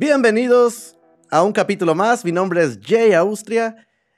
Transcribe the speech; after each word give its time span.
Bienvenidos 0.00 0.96
a 1.28 1.42
un 1.42 1.50
capítulo 1.50 1.92
más. 1.92 2.24
Mi 2.24 2.30
nombre 2.30 2.62
es 2.62 2.78
Jay 2.80 3.14
Austria 3.14 3.74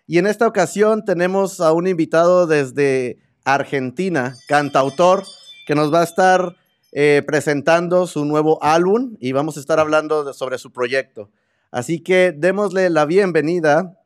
y 0.07 0.19
en 0.19 0.27
esta 0.27 0.47
ocasión 0.47 1.07
tenemos 1.07 1.59
a 1.59 1.73
un 1.73 1.87
invitado 1.87 2.47
desde 2.47 3.17
Argentina, 3.47 4.37
cantautor, 4.47 5.25
que 5.67 5.75
nos 5.75 5.91
va 5.91 6.03
a 6.03 6.05
estar 6.05 6.55
eh, 6.93 7.23
presentando 7.27 8.07
su 8.07 8.27
nuevo 8.27 8.63
álbum 8.63 9.17
y 9.21 9.33
vamos 9.33 9.57
a 9.57 9.61
estar 9.61 9.81
hablando 9.81 10.35
sobre 10.35 10.59
su 10.59 10.71
proyecto. 10.71 11.31
Así 11.71 12.03
que 12.03 12.35
démosle 12.37 12.91
la 12.91 13.07
bienvenida 13.07 13.97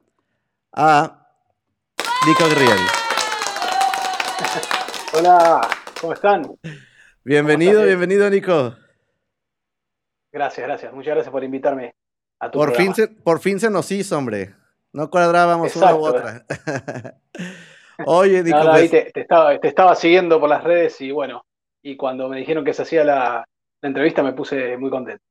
a 0.73 1.27
Nico 2.25 2.45
Griel. 2.55 2.79
Hola, 5.13 5.69
¿cómo 6.01 6.13
están? 6.13 6.57
Bienvenido, 7.25 7.83
bienvenido 7.83 8.31
Nico. 8.31 8.77
Gracias, 10.35 10.67
gracias. 10.67 10.93
Muchas 10.93 11.15
gracias 11.15 11.31
por 11.31 11.45
invitarme 11.45 11.95
a 12.41 12.51
tu 12.51 12.59
por 12.59 12.73
programa. 12.73 12.93
fin, 12.93 13.07
se, 13.07 13.15
por 13.23 13.39
fin 13.39 13.61
se 13.61 13.71
nos 13.71 13.89
hizo, 13.93 14.19
hombre. 14.19 14.53
No 14.93 15.09
cuadrábamos 15.09 15.77
una 15.77 15.95
u 15.95 16.05
otra. 16.05 16.45
Oye. 18.05 18.43
No, 18.43 18.65
no, 18.65 18.73
ahí 18.73 18.89
te, 18.89 19.13
te, 19.13 19.21
estaba, 19.21 19.57
te, 19.61 19.69
estaba, 19.69 19.95
siguiendo 19.95 20.41
por 20.41 20.49
las 20.49 20.65
redes 20.65 21.01
y 21.01 21.13
bueno, 21.13 21.45
y 21.83 21.97
cuando 21.97 22.29
me 22.29 22.39
dijeron 22.39 22.65
que 22.65 22.75
se 22.75 22.83
hacía 22.83 23.05
la, 23.05 23.45
la 23.81 23.89
entrevista 23.89 24.25
me 24.25 24.33
puse 24.33 24.77
muy 24.77 24.91
contento. 24.91 25.23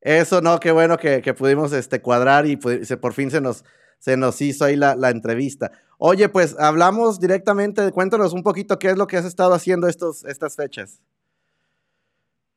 Eso, 0.00 0.40
no, 0.40 0.58
qué 0.58 0.72
bueno 0.72 0.98
que, 0.98 1.22
que 1.22 1.32
pudimos 1.32 1.72
este, 1.72 2.02
cuadrar 2.02 2.44
y 2.46 2.56
pues, 2.56 2.92
por 2.96 3.12
fin 3.12 3.30
se 3.30 3.40
nos, 3.40 3.64
se 4.00 4.16
nos 4.16 4.40
hizo 4.40 4.64
ahí 4.64 4.74
la, 4.74 4.96
la, 4.96 5.10
entrevista. 5.10 5.70
Oye, 5.96 6.28
pues 6.28 6.58
hablamos 6.58 7.20
directamente, 7.20 7.92
cuéntanos 7.92 8.32
un 8.32 8.42
poquito 8.42 8.80
qué 8.80 8.88
es 8.88 8.98
lo 8.98 9.06
que 9.06 9.16
has 9.16 9.26
estado 9.26 9.54
haciendo 9.54 9.86
estos, 9.86 10.24
estas 10.24 10.56
fechas. 10.56 11.00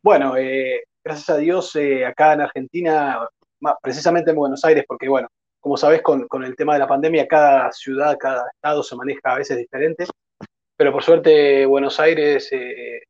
Bueno, 0.01 0.35
eh, 0.37 0.85
gracias 1.03 1.29
a 1.29 1.37
Dios, 1.37 1.75
eh, 1.75 2.05
acá 2.05 2.33
en 2.33 2.41
Argentina, 2.41 3.27
precisamente 3.81 4.31
en 4.31 4.37
Buenos 4.37 4.63
Aires, 4.65 4.85
porque 4.87 5.09
bueno, 5.09 5.27
como 5.59 5.77
sabes, 5.77 6.01
con, 6.01 6.27
con, 6.27 6.43
el 6.43 6.55
tema 6.55 6.73
de 6.73 6.79
la 6.79 6.87
pandemia, 6.87 7.27
cada 7.27 7.71
ciudad, 7.71 8.17
cada 8.19 8.49
estado 8.53 8.83
se 8.83 8.95
maneja 8.95 9.21
a 9.23 9.37
veces 9.37 9.57
diferente, 9.57 10.05
pero 10.77 10.91
por 10.91 11.03
suerte 11.03 11.65
Buenos 11.65 11.99
Aires 11.99 12.51
eh, 12.51 13.01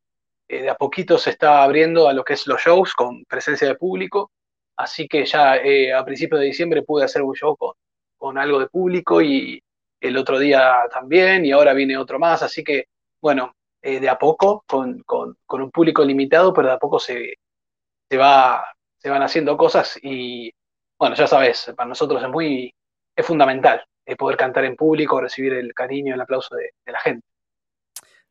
eh, 0.47 0.61
de 0.61 0.69
a 0.69 0.75
poquito 0.75 1.17
se 1.17 1.31
está 1.31 1.63
abriendo 1.63 2.08
a 2.08 2.13
lo 2.13 2.23
que 2.23 2.33
es 2.33 2.45
los 2.47 2.61
shows 2.61 2.94
con 2.94 3.23
presencia 3.25 3.67
de 3.67 3.75
público, 3.75 4.31
así 4.78 5.07
que 5.07 5.25
ya 5.25 5.57
eh, 5.57 5.94
a 5.94 6.03
principios 6.05 6.41
de 6.41 6.47
diciembre 6.47 6.83
pude 6.83 7.05
hacer 7.05 7.22
un 7.23 7.33
show 7.33 7.55
con, 7.57 7.73
con 8.17 8.38
algo 8.38 8.59
de 8.59 8.67
público 8.67 9.22
y 9.22 9.61
el 10.02 10.17
otro 10.17 10.38
día 10.39 10.75
también, 10.91 11.45
y 11.45 11.52
ahora 11.52 11.73
viene 11.73 11.97
otro 11.97 12.19
más, 12.19 12.44
así 12.44 12.63
que 12.63 12.85
bueno, 13.22 13.53
eh, 13.81 14.00
de 14.00 14.09
a 14.09 14.17
poco, 14.19 14.63
con, 14.67 15.02
con, 15.03 15.38
con, 15.45 15.61
un 15.61 15.72
público 15.72 16.03
limitado, 16.03 16.53
pero 16.53 16.67
de 16.67 16.73
a 16.73 16.78
poco 16.80 17.00
se, 17.00 17.35
se, 18.14 18.17
va, 18.17 18.64
se 19.00 19.09
van 19.09 19.23
haciendo 19.23 19.58
cosas 19.58 19.97
y 20.03 20.53
bueno, 21.00 21.16
ya 21.16 21.25
sabes, 21.25 21.73
para 21.75 21.89
nosotros 21.89 22.22
es 22.22 22.30
muy, 22.30 22.72
es 23.16 23.25
fundamental 23.25 23.83
eh, 24.06 24.16
poder 24.16 24.38
cantar 24.38 24.66
en 24.66 24.75
público, 24.75 25.19
recibir 25.19 25.53
el 25.53 25.73
cariño, 25.73 26.14
el 26.14 26.22
aplauso 26.22 26.56
de, 26.56 26.69
de 26.86 26.91
la 26.91 27.00
gente. 27.00 27.25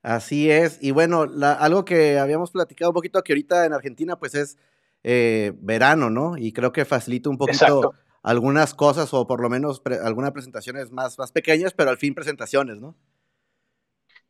Así 0.00 0.52
es, 0.52 0.78
y 0.80 0.92
bueno, 0.92 1.26
la, 1.26 1.54
algo 1.54 1.84
que 1.84 2.20
habíamos 2.20 2.52
platicado 2.52 2.92
un 2.92 2.94
poquito 2.94 3.20
que 3.24 3.32
ahorita 3.32 3.66
en 3.66 3.72
Argentina 3.72 4.16
pues 4.16 4.36
es 4.36 4.56
eh, 5.02 5.50
verano, 5.56 6.10
¿no? 6.10 6.36
Y 6.38 6.52
creo 6.52 6.70
que 6.70 6.84
facilita 6.84 7.28
un 7.28 7.38
poquito 7.38 7.64
Exacto. 7.64 7.94
algunas 8.22 8.72
cosas 8.74 9.12
o 9.14 9.26
por 9.26 9.40
lo 9.40 9.50
menos 9.50 9.80
pre, 9.80 9.98
algunas 9.98 10.30
presentaciones 10.30 10.92
más, 10.92 11.18
más 11.18 11.32
pequeñas, 11.32 11.74
pero 11.74 11.90
al 11.90 11.98
fin 11.98 12.14
presentaciones, 12.14 12.76
¿no? 12.76 12.94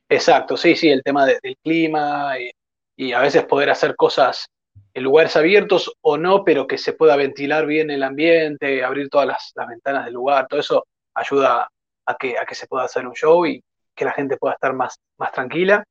Exacto, 0.09 0.57
sí, 0.57 0.77
sí, 0.77 0.89
el 0.89 1.03
tema 1.03 1.27
de, 1.27 1.39
del 1.43 1.59
clima 1.59 2.39
y, 2.39 2.53
y, 2.97 3.13
a 3.13 3.21
veces 3.21 3.45
poder 3.45 3.69
hacer 3.69 3.97
cosas 3.97 4.47
en 4.95 5.03
lugares 5.03 5.37
abiertos 5.37 5.93
o 6.03 6.19
no, 6.19 6.45
pero 6.45 6.67
que 6.67 6.79
se 6.79 6.93
pueda 6.93 7.17
ventilar 7.17 7.67
bien 7.67 7.91
el 7.91 8.03
ambiente, 8.03 8.85
abrir 8.85 9.09
todas 9.09 9.27
las, 9.27 9.53
ventanas 9.69 10.05
del 10.05 10.15
lugar, 10.15 10.47
todo 10.49 10.61
eso 10.61 10.87
ayuda 11.15 11.69
a 12.07 12.15
que, 12.17 12.39
a 12.39 12.45
que 12.45 12.55
se 12.55 12.67
pueda 12.67 12.85
hacer 12.85 13.07
un 13.07 13.15
show 13.15 13.47
y 13.47 13.63
que 13.95 14.05
la 14.05 14.13
gente 14.13 14.37
pueda 14.37 14.55
estar 14.55 14.75
más, 14.75 14.99
más 15.19 15.33
tranquila. 15.33 15.85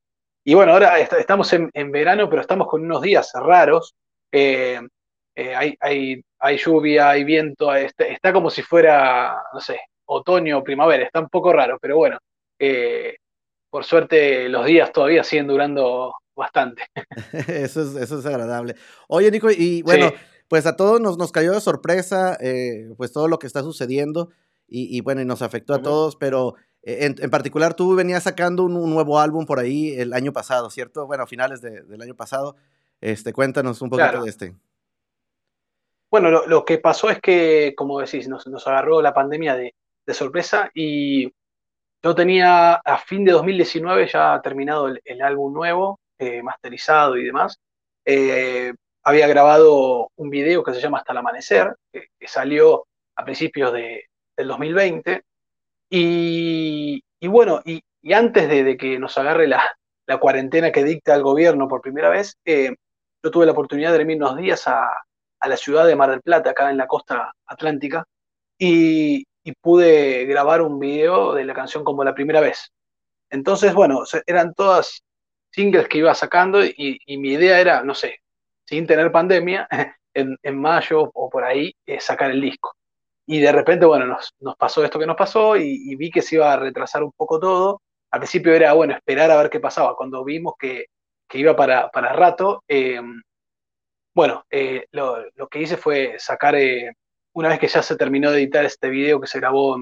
Y 0.44 0.54
bueno, 0.54 0.74
ahora 0.74 1.00
est 1.00 1.14
estamos 1.14 1.52
en, 1.54 1.70
en, 1.74 1.92
verano, 1.92 2.30
pero 2.30 2.42
estamos 2.42 2.68
con 2.68 2.84
unos 2.84 3.02
días 3.02 3.32
raros. 3.36 3.94
Eh, 4.32 4.80
eh, 5.36 5.56
hay, 5.56 5.76
hay, 5.80 6.22
hay, 6.40 6.58
lluvia, 6.58 7.10
hay 7.10 7.24
viento, 7.24 7.74
está, 7.74 8.06
está, 8.06 8.34
como 8.34 8.50
si 8.50 8.62
fuera, 8.64 9.42
no 9.54 9.60
sé, 9.60 9.80
otoño 10.06 10.58
o 10.58 10.64
primavera, 10.64 11.06
está 11.06 11.20
un 11.20 11.30
poco 11.30 11.54
raro, 11.54 11.78
pero 11.80 11.98
bueno, 11.98 12.18
eh, 12.60 13.18
por 13.70 13.86
suerte 13.86 14.50
los 14.50 14.66
días 14.66 14.92
todavía 14.92 15.24
siguen 15.24 15.48
durando 15.48 16.14
bastante. 16.36 16.84
eso, 17.48 17.82
es, 17.82 17.96
eso 17.96 18.20
es 18.20 18.26
agradable. 18.26 18.76
Oye, 19.08 19.32
Nico, 19.32 19.50
y 19.52 19.82
bueno, 19.84 20.10
sí. 20.10 20.16
pues 20.48 20.66
a 20.66 20.76
todos 20.76 21.02
nos, 21.02 21.18
nos 21.18 21.32
cayó 21.32 21.54
de 21.54 21.62
sorpresa, 21.62 22.38
eh, 22.40 22.90
pues 22.98 23.12
todo 23.12 23.28
lo 23.28 23.40
que 23.40 23.48
está 23.48 23.62
sucediendo, 23.62 24.30
y, 24.68 24.96
y 24.96 25.02
bueno, 25.02 25.22
y 25.22 25.26
nos 25.26 25.42
afectó 25.42 25.74
a 25.74 25.82
todos, 25.82 26.16
pero 26.16 26.56
en, 26.84 27.16
en, 27.20 27.30
particular 27.30 27.74
tú 27.74 27.96
venías 27.96 28.24
sacando 28.24 28.64
un, 28.64 28.76
un, 28.76 28.90
nuevo 28.90 29.20
álbum 29.20 29.46
por 29.46 29.60
ahí 29.60 29.94
el 30.00 30.14
año 30.14 30.34
pasado, 30.34 30.70
¿cierto? 30.70 31.06
Bueno, 31.06 31.24
a 31.24 31.28
finales 31.28 31.62
de, 31.62 31.82
del 31.84 32.02
año 32.02 32.16
pasado. 32.16 32.56
Este, 33.02 33.34
cuéntanos 33.34 33.82
un 33.82 33.90
poquito 33.90 34.10
claro. 34.10 34.24
de 34.24 34.30
este. 34.30 34.56
Bueno, 36.10 36.30
lo, 36.30 36.46
lo, 36.46 36.66
que 36.66 36.78
pasó 36.78 37.10
es 37.10 37.20
que, 37.20 37.74
como 37.76 38.00
decís, 38.00 38.28
nos, 38.28 38.46
nos 38.48 38.68
agarró 38.68 39.02
la 39.02 39.14
pandemia 39.14 39.56
de, 39.56 39.74
de, 40.06 40.14
sorpresa 40.14 40.70
y 40.74 41.32
yo 42.04 42.16
tenía 42.16 42.74
a 42.74 42.98
fin 42.98 43.24
de 43.24 43.32
2019 43.32 44.08
ya 44.12 44.40
terminado 44.44 44.88
el, 44.88 45.02
el 45.06 45.22
álbum 45.22 45.54
nuevo, 45.54 46.01
eh, 46.22 46.44
masterizado 46.44 47.18
y 47.18 47.26
demás. 47.26 47.60
Eh, 48.06 48.74
había 49.04 49.28
grabado 49.28 50.12
un 50.16 50.30
video 50.30 50.64
que 50.64 50.72
se 50.72 50.80
llama 50.80 51.00
Hasta 51.00 51.14
el 51.14 51.18
Amanecer, 51.18 51.76
que, 51.92 52.10
salió 52.28 52.86
a 53.16 53.26
principios 53.26 53.74
de, 53.74 54.06
del 54.38 54.48
2020. 54.48 55.24
Y, 55.90 57.02
bueno, 57.24 57.62
y, 57.66 57.82
antes 58.14 58.48
de, 58.48 58.78
que 58.78 59.00
nos 59.00 59.18
agarre 59.18 59.48
la, 59.48 59.64
la, 60.06 60.20
cuarentena 60.20 60.72
que 60.72 60.84
dicta 60.84 61.16
el 61.16 61.24
gobierno 61.24 61.68
por 61.68 61.82
primera 61.82 62.10
vez, 62.10 62.38
eh, 62.46 62.76
yo 63.24 63.32
tuve 63.32 63.48
la 63.48 63.54
oportunidad 63.54 63.92
de 63.92 64.02
irme 64.02 64.16
unos 64.16 64.38
días 64.38 64.68
a, 64.68 64.92
a, 65.40 65.48
la 65.48 65.58
ciudad 65.58 65.88
de 65.88 65.96
Mar 65.96 66.12
del 66.12 66.22
Plata, 66.22 66.52
acá 66.52 66.70
en 66.70 66.78
la 66.78 66.88
costa 66.88 67.34
atlántica, 67.48 68.06
y, 68.60 69.26
pude 69.60 70.26
grabar 70.26 70.62
un 70.62 70.78
video 70.78 71.34
de 71.34 71.46
la 71.46 71.56
canción 71.56 71.84
como 71.84 72.04
la 72.04 72.14
primera 72.14 72.42
vez. 72.42 72.72
Entonces, 73.32 73.74
bueno, 73.74 74.04
eran 74.28 74.54
todas 74.54 75.02
singles 75.52 75.88
que 75.88 76.00
iba 76.00 76.14
sacando 76.16 76.64
y, 76.66 77.00
mi 77.18 77.34
idea 77.34 77.60
era, 77.60 77.84
no 77.84 77.94
sé, 77.94 78.20
sin 78.66 78.88
tener 78.88 79.12
pandemia, 79.12 79.68
en, 80.14 80.58
mayo 80.58 81.10
o 81.14 81.30
por 81.30 81.44
ahí, 81.44 81.74
eh, 81.86 82.00
sacar 82.00 82.32
el 82.32 82.42
disco. 82.42 82.74
Y 83.28 83.40
de 83.40 83.52
repente, 83.52 83.86
bueno, 83.86 84.06
nos, 84.06 84.34
pasó 84.58 84.84
esto 84.84 85.00
que 85.00 85.06
nos 85.06 85.16
pasó 85.16 85.56
y, 85.56 85.96
vi 85.96 86.12
que 86.12 86.22
se 86.22 86.36
iba 86.36 86.52
a 86.52 86.58
retrasar 86.58 87.04
un 87.04 87.12
poco 87.14 87.40
todo. 87.40 87.82
Al 88.12 88.20
principio 88.20 88.54
era, 88.54 88.74
bueno, 88.74 88.94
esperar 88.94 89.32
a 89.32 89.38
ver 89.38 89.50
qué 89.50 89.60
pasaba. 89.60 89.96
Cuando 89.96 90.24
vimos 90.24 90.56
que, 90.60 90.88
que 91.30 91.40
iba 91.40 91.56
para, 91.56 91.90
para 91.92 92.14
rato, 92.14 92.64
eh, 92.68 93.00
bueno, 94.14 94.44
eh, 94.50 94.86
lo, 94.92 95.24
lo, 95.36 95.48
que 95.48 95.62
hice 95.62 95.78
fue 95.78 96.16
sacar, 96.20 96.56
eh, 96.56 96.92
una 97.34 97.50
vez 97.50 97.60
que 97.60 97.68
ya 97.70 97.82
se 97.82 97.96
terminó 97.96 98.32
de 98.32 98.40
editar 98.42 98.66
este 98.66 98.90
video 98.90 99.22
que 99.22 99.28
se 99.28 99.40
grabó, 99.40 99.78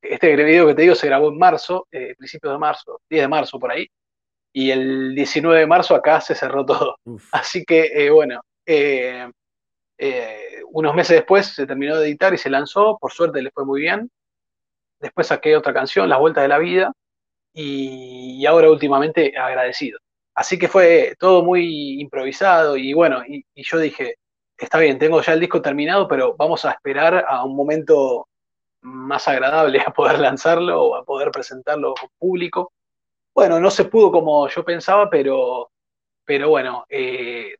este 0.00 0.36
video 0.36 0.68
que 0.68 0.74
te 0.74 0.82
digo 0.82 0.94
se 0.94 1.08
grabó 1.08 1.28
en 1.30 1.38
marzo, 1.38 1.88
principios 1.90 2.52
de 2.52 2.58
marzo, 2.58 3.00
10 3.10 3.22
de 3.24 3.28
marzo 3.28 3.58
por 3.58 3.72
ahí, 3.72 3.88
y 4.52 4.70
el 4.70 5.14
19 5.14 5.60
de 5.60 5.66
marzo 5.66 5.94
acá 5.94 6.20
se 6.20 6.34
cerró 6.34 6.64
todo. 6.66 6.96
Uf. 7.04 7.28
Así 7.32 7.64
que, 7.64 7.90
eh, 7.94 8.10
bueno, 8.10 8.40
eh, 8.66 9.30
eh, 9.98 10.62
unos 10.70 10.94
meses 10.94 11.16
después 11.16 11.46
se 11.46 11.66
terminó 11.66 11.96
de 11.96 12.08
editar 12.08 12.34
y 12.34 12.38
se 12.38 12.50
lanzó, 12.50 12.98
por 13.00 13.12
suerte 13.12 13.42
le 13.42 13.50
fue 13.50 13.64
muy 13.64 13.80
bien. 13.80 14.10
Después 15.00 15.26
saqué 15.26 15.56
otra 15.56 15.72
canción, 15.74 16.08
Las 16.08 16.18
Vueltas 16.20 16.42
de 16.42 16.48
la 16.48 16.58
Vida, 16.58 16.92
y, 17.52 18.38
y 18.40 18.46
ahora 18.46 18.70
últimamente 18.70 19.36
agradecido. 19.36 19.98
Así 20.34 20.58
que 20.58 20.68
fue 20.68 21.14
todo 21.18 21.42
muy 21.44 22.00
improvisado 22.00 22.76
y 22.76 22.94
bueno, 22.94 23.22
y, 23.26 23.44
y, 23.54 23.62
yo 23.64 23.78
dije, 23.78 24.16
está 24.56 24.78
bien, 24.78 24.98
tengo 24.98 25.20
ya 25.20 25.34
el 25.34 25.40
disco 25.40 25.60
terminado, 25.60 26.08
pero 26.08 26.34
vamos 26.36 26.64
a 26.64 26.70
esperar 26.72 27.24
a 27.28 27.44
un 27.44 27.54
momento 27.56 28.28
más 28.82 29.28
agradable 29.28 29.80
a 29.86 29.90
poder 29.92 30.18
lanzarlo 30.18 30.82
o 30.82 30.96
a 30.96 31.04
poder 31.04 31.30
presentarlo 31.30 31.94
público. 32.18 32.72
Bueno, 33.34 33.58
no 33.60 33.70
se 33.70 33.84
pudo 33.84 34.12
como 34.12 34.48
yo 34.48 34.64
pensaba, 34.64 35.08
pero, 35.08 35.70
pero 36.24 36.50
bueno, 36.50 36.84
eh, 36.88 37.54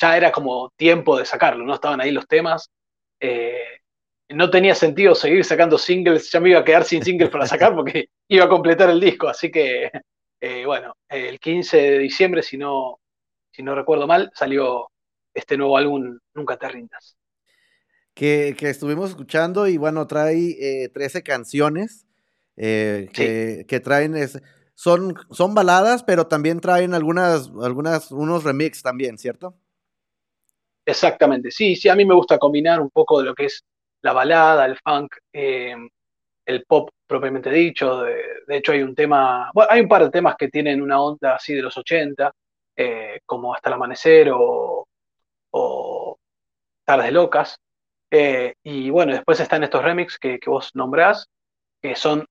ya 0.00 0.16
era 0.16 0.32
como 0.32 0.70
tiempo 0.76 1.18
de 1.18 1.24
sacarlo, 1.24 1.64
¿no? 1.64 1.74
Estaban 1.74 2.00
ahí 2.00 2.10
los 2.10 2.26
temas. 2.26 2.70
Eh, 3.18 3.80
no 4.30 4.48
tenía 4.50 4.74
sentido 4.74 5.14
seguir 5.14 5.44
sacando 5.44 5.76
singles, 5.76 6.30
ya 6.30 6.40
me 6.40 6.50
iba 6.50 6.60
a 6.60 6.64
quedar 6.64 6.84
sin 6.84 7.02
singles 7.02 7.30
para 7.30 7.46
sacar 7.46 7.74
porque 7.74 8.06
iba 8.28 8.44
a 8.44 8.48
completar 8.48 8.88
el 8.90 9.00
disco, 9.00 9.28
así 9.28 9.50
que 9.50 9.90
eh, 10.40 10.64
bueno, 10.64 10.96
el 11.08 11.38
15 11.38 11.76
de 11.76 11.98
diciembre, 11.98 12.42
si 12.42 12.56
no, 12.56 12.98
si 13.50 13.62
no 13.62 13.74
recuerdo 13.74 14.06
mal, 14.06 14.30
salió 14.34 14.88
este 15.34 15.56
nuevo 15.56 15.76
álbum, 15.76 16.18
Nunca 16.34 16.56
te 16.56 16.68
rindas. 16.68 17.16
Que, 18.14 18.54
que 18.58 18.70
estuvimos 18.70 19.10
escuchando 19.10 19.66
y 19.66 19.76
bueno, 19.76 20.06
trae 20.06 20.84
eh, 20.84 20.88
13 20.88 21.22
canciones 21.22 22.06
eh, 22.56 23.08
que, 23.12 23.58
sí. 23.58 23.64
que, 23.66 23.80
traen, 23.80 24.16
es, 24.16 24.40
son, 24.80 25.14
son 25.30 25.54
baladas, 25.54 26.02
pero 26.02 26.26
también 26.26 26.58
traen 26.58 26.94
algunas, 26.94 27.50
algunas, 27.62 28.10
unos 28.10 28.44
remix 28.44 28.82
también, 28.82 29.18
¿cierto? 29.18 29.54
Exactamente, 30.86 31.50
sí, 31.50 31.76
sí, 31.76 31.90
a 31.90 31.94
mí 31.94 32.06
me 32.06 32.14
gusta 32.14 32.38
combinar 32.38 32.80
un 32.80 32.88
poco 32.88 33.18
de 33.18 33.26
lo 33.26 33.34
que 33.34 33.44
es 33.44 33.62
la 34.00 34.14
balada, 34.14 34.64
el 34.64 34.78
funk, 34.78 35.16
eh, 35.34 35.76
el 36.46 36.64
pop 36.64 36.88
propiamente 37.06 37.50
dicho. 37.50 38.04
De, 38.04 38.56
hecho, 38.56 38.72
hay 38.72 38.82
un 38.82 38.94
tema, 38.94 39.50
bueno, 39.52 39.68
hay 39.70 39.82
un 39.82 39.88
par 39.88 40.02
de 40.02 40.10
temas 40.10 40.36
que 40.38 40.48
tienen 40.48 40.80
una 40.80 40.98
onda 40.98 41.34
así 41.34 41.52
de 41.52 41.60
los 41.60 41.76
80, 41.76 42.32
eh, 42.76 43.20
como 43.26 43.54
Hasta 43.54 43.68
el 43.68 43.74
Amanecer 43.74 44.30
o, 44.32 44.88
o 45.50 46.18
Tardes 46.86 47.12
Locas. 47.12 47.58
Eh, 48.10 48.54
y 48.62 48.88
bueno, 48.88 49.12
después 49.12 49.38
están 49.40 49.62
estos 49.62 49.84
remix 49.84 50.18
que, 50.18 50.40
vos 50.46 50.70
nombrás, 50.72 51.28
que 51.82 51.94
son, 51.94 52.24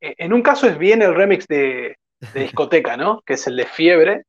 en 0.00 0.32
un 0.32 0.42
caso 0.42 0.66
es 0.66 0.78
bien 0.78 1.02
el 1.02 1.14
remix 1.14 1.46
de, 1.46 1.96
discoteca, 2.34 2.96
¿no? 2.96 3.22
Que 3.24 3.34
es 3.34 3.46
el 3.46 3.56
de 3.56 3.66
Fiebre. 3.66 4.24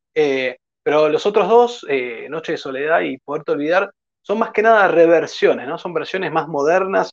pero 0.83 1.09
los 1.09 1.25
otros 1.25 1.47
dos, 1.47 1.85
Noche 2.29 2.53
de 2.53 2.57
Soledad 2.57 3.01
y 3.01 3.17
Poderte 3.17 3.51
Olvidar, 3.51 3.91
son 4.21 4.39
más 4.39 4.51
que 4.51 4.61
nada 4.61 4.87
reversiones, 4.87 5.67
¿no? 5.67 5.77
Son 5.77 5.93
versiones 5.93 6.31
más 6.31 6.47
modernas, 6.47 7.11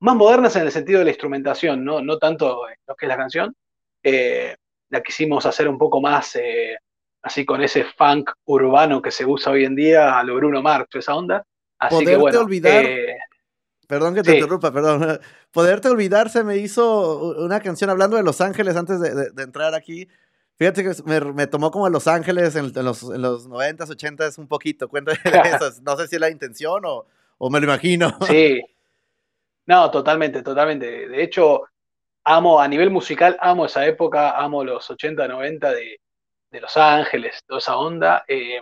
más 0.00 0.16
modernas 0.16 0.54
en 0.56 0.62
el 0.62 0.72
sentido 0.72 1.00
de 1.00 1.06
la 1.06 1.10
instrumentación, 1.10 1.84
no, 1.84 2.00
no 2.00 2.18
tanto 2.18 2.62
lo 2.86 2.94
que 2.94 3.06
es 3.06 3.08
la 3.08 3.16
canción. 3.16 3.54
Eh, 4.02 4.54
la 4.90 5.02
quisimos 5.02 5.46
hacer 5.46 5.68
un 5.68 5.78
poco 5.78 6.00
más 6.00 6.36
eh, 6.36 6.76
así 7.22 7.44
con 7.44 7.62
ese 7.62 7.84
funk 7.84 8.30
urbano 8.44 9.00
que 9.00 9.10
se 9.10 9.24
usa 9.24 9.52
hoy 9.52 9.64
en 9.64 9.74
día, 9.74 10.18
a 10.18 10.22
lo 10.22 10.36
Bruno 10.36 10.62
Mars, 10.62 10.88
esa 10.94 11.14
onda. 11.14 11.42
Así 11.78 11.94
Poderte 11.94 12.10
que 12.12 12.16
bueno, 12.18 12.40
olvidar. 12.40 12.84
Perdón 13.86 14.14
que 14.14 14.22
te 14.22 14.36
interrumpa, 14.36 14.72
perdón. 14.72 15.20
Poderte 15.52 15.88
olvidar 15.88 16.30
se 16.30 16.44
me 16.44 16.56
hizo 16.56 17.34
una 17.36 17.60
canción 17.60 17.90
hablando 17.90 18.16
de 18.16 18.22
Los 18.22 18.40
Ángeles 18.40 18.76
antes 18.76 19.00
de 19.00 19.42
entrar 19.42 19.74
aquí. 19.74 20.08
Fíjate 20.56 20.84
que 20.84 20.92
me, 21.04 21.46
tomó 21.48 21.70
como 21.70 21.86
a 21.86 21.90
Los 21.90 22.06
Ángeles 22.06 22.54
en, 22.54 22.72
los, 22.84 23.02
en 23.02 23.22
los 23.22 23.48
90s, 23.48 23.88
80s 23.88 24.38
un 24.38 24.46
poquito. 24.46 24.88
Cuéntame 24.88 25.18
de 25.24 25.38
eso. 25.50 25.70
No 25.82 25.96
sé 25.96 26.06
si 26.06 26.16
es 26.16 26.20
la 26.20 26.30
intención 26.30 26.84
o, 26.84 27.06
o 27.38 27.50
me 27.50 27.58
lo 27.58 27.66
imagino. 27.66 28.16
Sí. 28.26 28.62
No, 29.66 29.90
totalmente, 29.90 30.42
totalmente. 30.42 31.08
De 31.08 31.22
hecho, 31.22 31.62
amo, 32.22 32.60
a 32.60 32.68
nivel 32.68 32.90
musical, 32.90 33.36
amo 33.40 33.66
esa 33.66 33.84
época, 33.84 34.38
amo 34.38 34.62
los 34.62 34.88
80, 34.88 35.26
90 35.26 35.72
de, 35.72 36.00
de 36.50 36.60
Los 36.60 36.76
Ángeles, 36.76 37.42
toda 37.46 37.58
esa 37.58 37.76
onda. 37.76 38.24
Eh, 38.28 38.60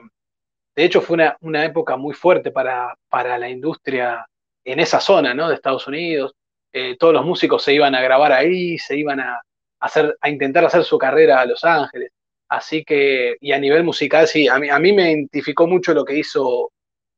de 0.75 0.85
hecho, 0.85 1.03
fue 1.03 1.15
una, 1.15 1.37
una, 1.41 1.65
época 1.65 1.97
muy 1.97 2.15
fuerte 2.15 2.51
para, 2.51 2.97
para 3.11 3.37
la 3.37 3.51
industria 3.51 4.27
en 4.65 4.81
esa 4.81 5.01
zona, 5.01 5.35
¿no? 5.35 5.49
De 5.49 5.55
Estados 5.55 5.87
Unidos. 5.87 6.35
Eh, 6.73 6.97
todos 6.99 7.13
los 7.13 7.25
músicos 7.25 7.63
se 7.63 7.75
iban 7.75 7.95
a 7.95 8.01
grabar 8.01 8.33
ahí, 8.33 8.79
se 8.79 8.97
iban 8.97 9.21
a, 9.21 9.41
hacer, 9.81 10.17
a 10.21 10.31
intentar 10.31 10.65
hacer 10.65 10.85
su 10.85 10.99
carrera 10.99 11.41
a 11.41 11.47
Los 11.47 11.65
Ángeles. 11.65 12.11
Así 12.49 12.85
que, 12.85 13.37
y 13.41 13.53
a 13.53 13.59
nivel 13.59 13.85
musical, 13.85 14.27
sí, 14.29 14.49
a 14.49 14.59
mí, 14.59 14.69
a 14.69 14.79
mí 14.79 14.93
me 14.93 15.11
identificó 15.11 15.67
mucho 15.67 15.95
lo 15.95 16.05
que 16.05 16.19
hizo 16.19 16.71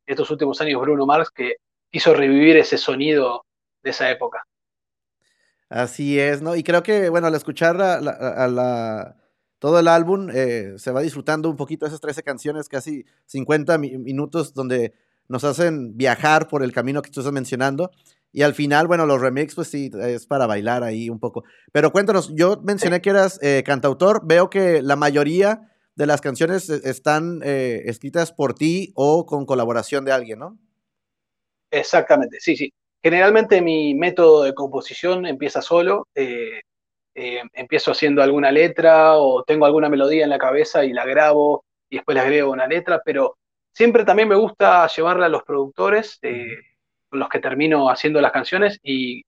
estos 0.07 0.31
últimos 0.31 0.61
años 0.61 0.81
Bruno 0.81 1.07
Mars, 1.07 1.31
que 1.31 1.57
quiso 1.91 2.15
revivir 2.15 2.57
ese 2.57 2.79
sonido 2.79 3.45
de 3.83 3.91
esa 3.91 4.11
época. 4.11 4.45
Así 5.69 6.21
es, 6.21 6.43
¿no? 6.43 6.57
Y 6.57 6.63
creo 6.63 6.83
que, 6.83 7.09
bueno, 7.09 7.27
al 7.27 7.35
escuchar 7.35 7.81
a 7.81 8.01
la, 8.01 9.17
todo 9.59 9.79
el 9.81 9.89
álbum, 9.89 10.29
eh, 10.33 10.75
se 10.77 10.93
va 10.93 11.01
disfrutando 11.01 11.51
un 11.51 11.57
poquito 11.57 11.87
esas 11.87 12.01
13 12.01 12.23
canciones, 12.23 12.69
casi 12.69 13.05
50 13.27 13.79
minutos, 13.79 14.55
donde 14.55 14.95
nos 15.29 15.45
hacen 15.45 15.97
viajar 15.97 16.49
por 16.49 16.63
el 16.63 16.73
camino 16.73 17.03
que 17.03 17.11
tú 17.11 17.21
estás 17.21 17.33
mencionando. 17.33 17.91
Y 18.33 18.43
al 18.43 18.55
final, 18.55 18.89
bueno, 18.89 19.07
los 19.07 19.21
remix, 19.21 19.55
pues 19.55 19.69
sí, 19.69 19.93
es 20.01 20.27
para 20.27 20.47
bailar 20.47 20.83
ahí 20.83 21.09
un 21.09 21.21
poco. 21.21 21.45
Pero 21.71 21.93
cuéntanos, 21.93 22.35
yo 22.35 22.61
mencioné 22.65 23.01
que 23.01 23.11
eras 23.11 23.39
eh, 23.43 23.63
cantautor, 23.65 24.23
veo 24.27 24.51
que 24.51 24.83
la 24.83 24.97
mayoría 24.97 25.71
de 25.95 26.07
las 26.07 26.21
canciones 26.21 26.69
eh, 26.69 26.81
están 26.83 27.41
eh, 27.45 27.83
escritas 27.85 28.33
por 28.33 28.55
ti 28.55 28.93
o 28.97 29.25
con 29.25 29.47
colaboración 29.47 30.05
de 30.05 30.11
alguien, 30.11 30.41
¿no? 30.41 30.59
Exactamente, 31.71 32.39
sí, 32.41 32.57
sí. 32.57 32.73
Generalmente 33.01 33.63
mi 33.63 33.95
método 33.95 34.43
de 34.43 34.55
composición 34.55 35.27
empieza 35.27 35.63
solo, 35.63 36.09
empiezo 37.15 37.93
haciendo 37.93 38.23
alguna 38.23 38.51
letra 38.51 39.17
o 39.17 39.45
tengo 39.45 39.67
alguna 39.67 39.89
melodía 39.89 40.25
en 40.25 40.31
la 40.31 40.39
cabeza 40.39 40.85
y 40.85 40.93
la 40.93 41.05
grabo 41.05 41.65
y 41.89 41.97
después 41.97 42.15
le 42.17 42.21
agrego 42.23 42.51
una 42.51 42.67
letra, 42.67 43.01
pero 43.05 43.37
siempre 43.75 44.05
también 44.05 44.29
me 44.29 44.37
gusta 44.37 44.87
llevarla 44.87 45.27
a 45.27 45.29
los 45.29 45.43
productores 45.43 46.19
los 47.11 47.29
que 47.29 47.41
termino 47.41 47.91
haciendo 47.91 48.21
las 48.21 48.33
canciones 48.33 48.79
y, 48.83 49.23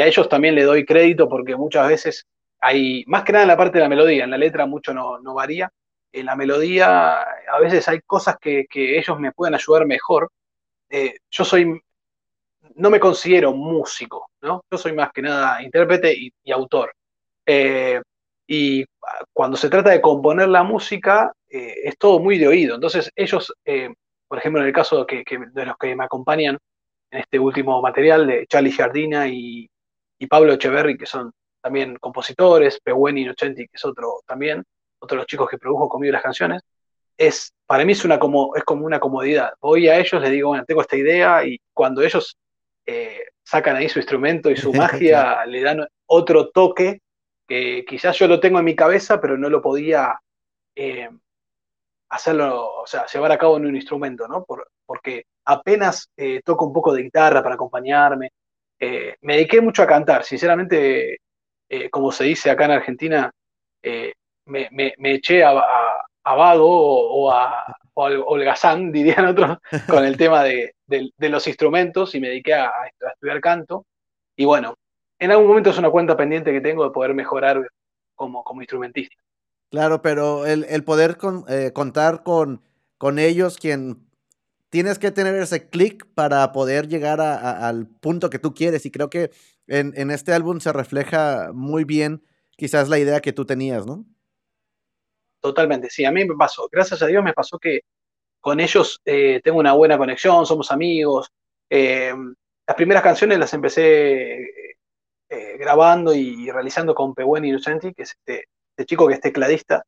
a 0.00 0.06
ellos 0.06 0.28
también 0.28 0.54
le 0.54 0.62
doy 0.62 0.86
crédito 0.86 1.28
porque 1.28 1.54
muchas 1.54 1.86
veces 1.86 2.26
hay, 2.60 3.04
más 3.06 3.24
que 3.24 3.32
nada 3.32 3.44
en 3.44 3.48
la 3.48 3.56
parte 3.56 3.78
de 3.78 3.84
la 3.84 3.90
melodía, 3.90 4.24
en 4.24 4.30
la 4.30 4.38
letra 4.38 4.64
mucho 4.64 4.94
no, 4.94 5.34
varía, 5.34 5.70
en 6.12 6.26
la 6.26 6.36
melodía 6.36 7.20
a 7.20 7.60
veces 7.60 7.86
hay 7.88 8.00
cosas 8.00 8.36
que, 8.40 8.66
ellos 8.72 9.18
me 9.18 9.32
pueden 9.32 9.54
ayudar 9.54 9.86
mejor. 9.86 10.30
Eh, 10.88 11.16
yo 11.30 11.44
soy, 11.44 11.80
no 12.76 12.90
me 12.90 13.00
considero 13.00 13.52
músico, 13.52 14.30
¿no? 14.40 14.64
Yo 14.70 14.78
soy 14.78 14.92
más 14.92 15.10
que 15.12 15.22
nada 15.22 15.62
intérprete 15.62 16.14
y, 16.14 16.52
autor. 16.52 16.94
Eh, 17.44 18.00
y 18.46 18.84
cuando 19.32 19.56
se 19.56 19.68
trata 19.68 19.90
de 19.90 20.00
componer 20.00 20.48
la 20.48 20.62
música, 20.62 21.32
eh, 21.52 21.74
es 21.84 21.98
todo 21.98 22.18
muy 22.18 22.38
de 22.38 22.48
oído. 22.48 22.74
Entonces 22.74 23.10
ellos, 23.14 23.52
por 24.26 24.38
ejemplo, 24.38 24.62
en 24.62 24.68
el 24.68 24.72
caso 24.72 25.06
que, 25.06 25.24
de 25.52 25.66
los 25.66 25.76
que 25.76 25.94
me 25.94 26.04
acompañan, 26.04 26.58
en 27.12 27.20
este 27.20 27.38
último 27.38 27.80
material 27.82 28.26
de 28.26 28.46
Charlie 28.46 28.72
Jardina 28.72 29.28
y, 29.28 29.68
Pablo 30.30 30.52
Echeverry, 30.52 30.96
que 30.96 31.04
son 31.04 31.32
también 31.60 31.96
compositores, 31.96 32.80
Peweni 32.80 33.22
Inocenti, 33.22 33.66
que 33.66 33.74
es 33.74 33.84
otro 33.84 34.20
también, 34.24 34.62
otro 35.00 35.16
de 35.16 35.18
los 35.18 35.26
chicos 35.26 35.50
que 35.50 35.58
produjo 35.58 35.88
conmigo 35.88 36.12
las 36.12 36.22
canciones, 36.22 36.62
es, 37.16 37.52
para 37.66 37.84
mí 37.84 37.92
es, 37.92 38.04
una 38.04 38.20
como, 38.20 38.54
es 38.54 38.62
como 38.62 38.86
una 38.86 39.00
comodidad. 39.00 39.52
Voy 39.60 39.88
a 39.88 39.98
ellos, 39.98 40.22
les 40.22 40.30
digo, 40.30 40.50
bueno, 40.50 40.64
tengo 40.64 40.80
esta 40.80 40.96
idea 40.96 41.44
y 41.44 41.60
cuando 41.74 42.02
ellos 42.02 42.36
eh, 42.86 43.24
sacan 43.42 43.74
ahí 43.74 43.88
su 43.88 43.98
instrumento 43.98 44.48
y 44.48 44.56
su 44.56 44.72
magia, 44.72 45.44
le 45.44 45.60
dan 45.60 45.86
otro 46.06 46.50
toque 46.50 47.00
que 47.48 47.84
quizás 47.86 48.16
yo 48.16 48.28
lo 48.28 48.38
tengo 48.38 48.60
en 48.60 48.64
mi 48.64 48.76
cabeza, 48.76 49.20
pero 49.20 49.36
no 49.36 49.50
lo 49.50 49.60
podía 49.60 50.20
eh, 50.76 51.10
hacerlo, 52.12 52.82
o 52.82 52.86
sea, 52.86 53.06
llevar 53.06 53.32
a 53.32 53.38
cabo 53.38 53.56
en 53.56 53.66
un 53.66 53.74
instrumento, 53.74 54.28
¿no? 54.28 54.44
Por, 54.44 54.68
porque 54.84 55.24
apenas 55.46 56.10
eh, 56.16 56.42
toco 56.44 56.66
un 56.66 56.72
poco 56.72 56.92
de 56.92 57.02
guitarra 57.02 57.42
para 57.42 57.54
acompañarme. 57.54 58.30
Eh, 58.78 59.16
me 59.22 59.36
dediqué 59.36 59.60
mucho 59.60 59.82
a 59.82 59.86
cantar, 59.86 60.22
sinceramente, 60.24 61.18
eh, 61.68 61.90
como 61.90 62.12
se 62.12 62.24
dice 62.24 62.50
acá 62.50 62.66
en 62.66 62.70
Argentina, 62.72 63.30
me, 64.44 64.94
eché 65.14 65.42
a, 65.42 65.54
Vago 66.24 66.68
o, 66.68 67.30
a, 67.30 67.64
Holgazán, 67.94 68.92
dirían 68.92 69.26
otros, 69.26 69.58
con 69.88 70.04
el 70.04 70.16
tema 70.16 70.44
de, 70.44 70.74
los 71.18 71.46
instrumentos 71.46 72.14
y 72.14 72.20
me 72.20 72.28
dediqué 72.28 72.54
a, 72.54 72.70
estudiar 73.14 73.40
canto. 73.40 73.86
Y 74.36 74.44
bueno, 74.44 74.74
en 75.18 75.30
algún 75.30 75.46
momento 75.46 75.70
es 75.70 75.78
una 75.78 75.90
cuenta 75.90 76.16
pendiente 76.16 76.52
que 76.52 76.60
tengo 76.60 76.84
de 76.84 76.90
poder 76.90 77.14
mejorar 77.14 77.66
como, 78.14 78.44
como 78.44 78.60
instrumentista. 78.60 79.21
Claro, 79.72 80.02
pero 80.02 80.44
el, 80.44 80.84
poder 80.84 81.16
contar 81.72 82.22
con, 82.22 82.62
con 82.98 83.18
ellos, 83.18 83.56
quien 83.56 84.06
tienes 84.68 84.98
que 84.98 85.10
tener 85.10 85.34
ese 85.34 85.70
clic 85.70 86.06
para 86.14 86.52
poder 86.52 86.88
llegar 86.88 87.22
al 87.22 87.86
punto 87.86 88.28
que 88.28 88.38
tú 88.38 88.52
quieres. 88.52 88.84
Y 88.84 88.90
creo 88.90 89.08
que 89.08 89.30
en, 89.66 90.10
este 90.10 90.34
álbum 90.34 90.60
se 90.60 90.74
refleja 90.74 91.52
muy 91.54 91.84
bien 91.84 92.22
quizás 92.50 92.90
la 92.90 92.98
idea 92.98 93.20
que 93.20 93.32
tú 93.32 93.46
tenías, 93.46 93.86
¿no? 93.86 94.04
Totalmente, 95.40 95.88
sí, 95.88 96.04
a 96.04 96.12
mí 96.12 96.26
me 96.26 96.36
pasó. 96.36 96.68
Gracias 96.70 97.00
a 97.00 97.06
Dios 97.06 97.24
me 97.24 97.32
pasó 97.32 97.58
que 97.58 97.80
con 98.40 98.60
ellos 98.60 99.00
eh, 99.06 99.40
tengo 99.42 99.58
una 99.58 99.72
buena 99.72 99.96
conexión, 99.96 100.44
somos 100.44 100.70
amigos. 100.70 101.32
Eh, 101.70 102.12
las 102.66 102.76
primeras 102.76 103.02
canciones 103.02 103.38
las 103.38 103.54
empecé 103.54 104.38
eh, 105.30 105.56
grabando 105.58 106.14
y 106.14 106.50
realizando 106.50 106.94
con 106.94 107.14
Pehuen 107.14 107.46
Innocenti, 107.46 107.94
que 107.94 108.02
es 108.02 108.10
este, 108.10 108.48
este, 108.76 108.86
chico 108.86 109.06
que 109.06 109.14
es 109.14 109.20
tecladista 109.20 109.84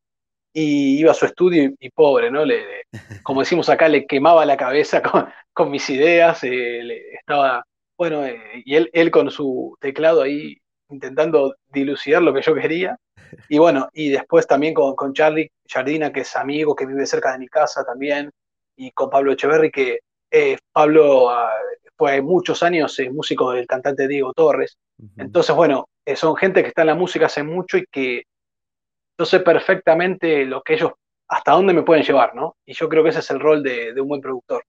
y 0.53 0.99
iba 0.99 1.11
a 1.11 1.15
su 1.15 1.25
estudio 1.25 1.73
y, 1.79 1.89
pobre, 1.89 2.31
¿no? 2.31 2.45
Le, 2.45 2.85
como 3.23 3.41
decimos 3.41 3.67
acá, 3.69 3.89
le 3.89 4.05
quemaba 4.05 4.45
la 4.45 4.55
cabeza 4.55 5.01
con, 5.53 5.69
mis 5.69 5.89
ideas, 5.89 6.43
eh, 6.43 7.13
estaba, 7.13 7.65
bueno, 7.97 8.25
eh, 8.25 8.63
y 8.63 8.75
él, 8.75 8.89
él 8.93 9.11
con 9.11 9.29
su 9.29 9.75
teclado 9.81 10.21
ahí 10.21 10.57
intentando 10.89 11.55
dilucidar 11.73 12.21
lo 12.21 12.33
que 12.33 12.41
yo 12.41 12.55
quería. 12.55 12.97
Y 13.49 13.57
bueno, 13.57 13.89
y 13.91 14.09
después 14.09 14.47
también 14.47 14.73
con, 14.73 14.95
con 14.95 15.13
Charlie 15.13 15.51
Jardina, 15.67 16.13
que 16.13 16.21
es 16.21 16.35
amigo, 16.37 16.73
que 16.73 16.85
vive 16.85 17.05
cerca 17.05 17.33
de 17.33 17.39
mi 17.39 17.47
casa 17.47 17.83
también, 17.83 18.31
y 18.77 18.91
con 18.91 19.09
Pablo 19.09 19.33
Echeverry, 19.33 19.71
que 19.71 19.99
eh, 20.31 20.57
Pablo 20.71 21.29
ah, 21.31 21.51
fue 21.97 22.21
muchos 22.21 22.63
años 22.63 22.97
músico 23.11 23.51
del 23.51 23.67
cantante 23.67 24.07
Diego 24.07 24.31
Torres. 24.33 24.77
Entonces, 25.17 25.53
bueno, 25.53 25.89
son 26.15 26.35
gente 26.37 26.61
que 26.61 26.69
está 26.69 26.81
en 26.81 26.87
la 26.87 26.95
música 26.95 27.25
hace 27.25 27.43
mucho 27.43 27.77
y 27.77 27.85
que 27.91 28.23
yo 29.17 29.25
sé 29.25 29.39
perfectamente 29.39 30.45
lo 30.45 30.61
que 30.61 30.75
ellos, 30.75 30.91
hasta 31.27 31.53
dónde 31.53 31.73
me 31.73 31.83
pueden 31.83 32.03
llevar, 32.03 32.35
¿no? 32.35 32.55
Y 32.65 32.73
yo 32.73 32.89
creo 32.89 33.03
que 33.03 33.09
ese 33.09 33.19
es 33.19 33.31
el 33.31 33.39
rol 33.39 33.63
de, 33.63 33.93
un 33.99 34.07
buen 34.07 34.21
productor. 34.21 34.63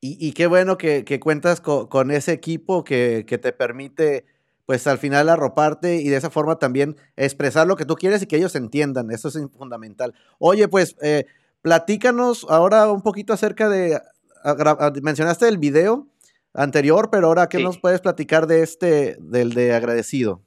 Y, 0.00 0.32
qué 0.32 0.46
bueno 0.46 0.78
que, 0.78 1.20
cuentas 1.20 1.60
con, 1.60 2.10
ese 2.12 2.32
equipo 2.32 2.84
que, 2.84 3.24
te 3.24 3.52
permite, 3.52 4.26
pues 4.64 4.86
al 4.86 4.98
final 4.98 5.28
arroparte 5.28 5.96
y 5.96 6.08
de 6.08 6.16
esa 6.16 6.30
forma 6.30 6.60
también 6.60 6.96
expresar 7.16 7.66
lo 7.66 7.74
que 7.74 7.84
tú 7.84 7.96
quieres 7.96 8.22
y 8.22 8.26
que 8.26 8.36
ellos 8.36 8.54
entiendan. 8.54 9.10
Eso 9.10 9.26
es 9.26 9.38
fundamental. 9.56 10.14
Oye, 10.38 10.68
pues 10.68 10.94
eh, 11.02 11.24
platícanos 11.62 12.46
ahora 12.48 12.92
un 12.92 13.02
poquito 13.02 13.32
acerca 13.32 13.68
de 13.68 14.00
mencionaste 15.02 15.48
el 15.48 15.58
video 15.58 16.06
anterior, 16.54 17.08
pero 17.10 17.28
ahora, 17.28 17.48
¿qué 17.48 17.62
nos 17.62 17.78
puedes 17.78 18.00
platicar 18.00 18.46
de 18.46 18.62
este, 18.62 19.16
del 19.20 19.52
de 19.52 19.74
agradecido? 19.74 20.42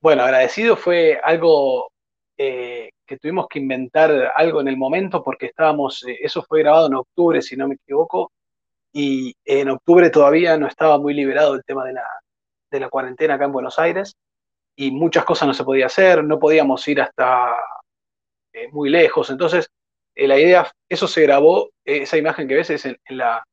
Bueno, 0.00 0.22
agradecido 0.22 0.76
fue 0.76 1.20
algo 1.22 1.90
eh, 2.38 2.90
que 3.06 3.18
tuvimos 3.18 3.46
que 3.48 3.58
inventar 3.58 4.32
algo 4.34 4.62
en 4.62 4.68
el 4.68 4.78
momento 4.78 5.22
porque 5.22 5.46
estábamos, 5.46 6.02
eh, 6.06 6.18
eso 6.22 6.42
fue 6.42 6.60
grabado 6.60 6.86
en 6.86 6.94
octubre, 6.94 7.42
si 7.42 7.54
no 7.54 7.68
me 7.68 7.74
equivoco, 7.74 8.32
y 8.92 9.34
en 9.44 9.68
octubre 9.68 10.08
todavía 10.08 10.56
no 10.56 10.66
estaba 10.66 10.98
muy 10.98 11.12
liberado 11.12 11.54
el 11.54 11.64
tema 11.64 11.84
de 11.84 11.92
la, 11.92 12.06
de 12.70 12.80
la 12.80 12.88
cuarentena 12.88 13.34
acá 13.34 13.44
en 13.44 13.52
Buenos 13.52 13.78
Aires 13.78 14.16
y 14.74 14.90
muchas 14.90 15.24
cosas 15.26 15.48
no 15.48 15.54
se 15.54 15.64
podía 15.64 15.86
hacer, 15.86 16.24
no 16.24 16.38
podíamos 16.38 16.86
ir 16.88 17.02
hasta 17.02 17.54
eh, 18.54 18.68
muy 18.72 18.88
lejos, 18.88 19.28
entonces 19.28 19.68
la 20.16 20.38
idea, 20.38 20.70
eso 20.88 21.06
se 21.08 21.22
grabó, 21.22 21.70
esa 21.84 22.16
imagen 22.16 22.48
que 22.48 22.54
ves 22.54 22.70
es 22.70 22.84
en, 22.86 22.98
la, 23.08 23.44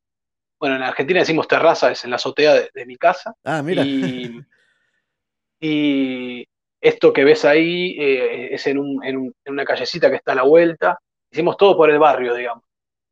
bueno, 0.59 0.77
en 0.77 0.83
Argentina 0.83 1.19
decimos 1.19 1.47
terraza, 1.47 1.91
es 1.91 2.03
en 2.03 2.09
la 2.09 2.15
azotea 2.15 2.53
de, 2.73 2.85
mi 2.85 2.97
casa. 2.97 3.33
Ah, 3.43 3.61
mira. 3.61 3.83
Y, 3.83 4.41
esto 5.59 7.13
que 7.13 7.23
ves 7.23 7.45
ahí 7.45 7.95
eh, 7.99 8.53
es 8.53 8.67
en, 8.67 8.77
una 8.77 9.65
callecita 9.65 10.09
que 10.09 10.17
está 10.17 10.33
a 10.33 10.35
la 10.35 10.43
vuelta. 10.43 10.99
Hicimos 11.31 11.57
todo 11.57 11.75
por 11.75 11.89
el 11.89 11.99
barrio, 11.99 12.33
digamos. 12.33 12.63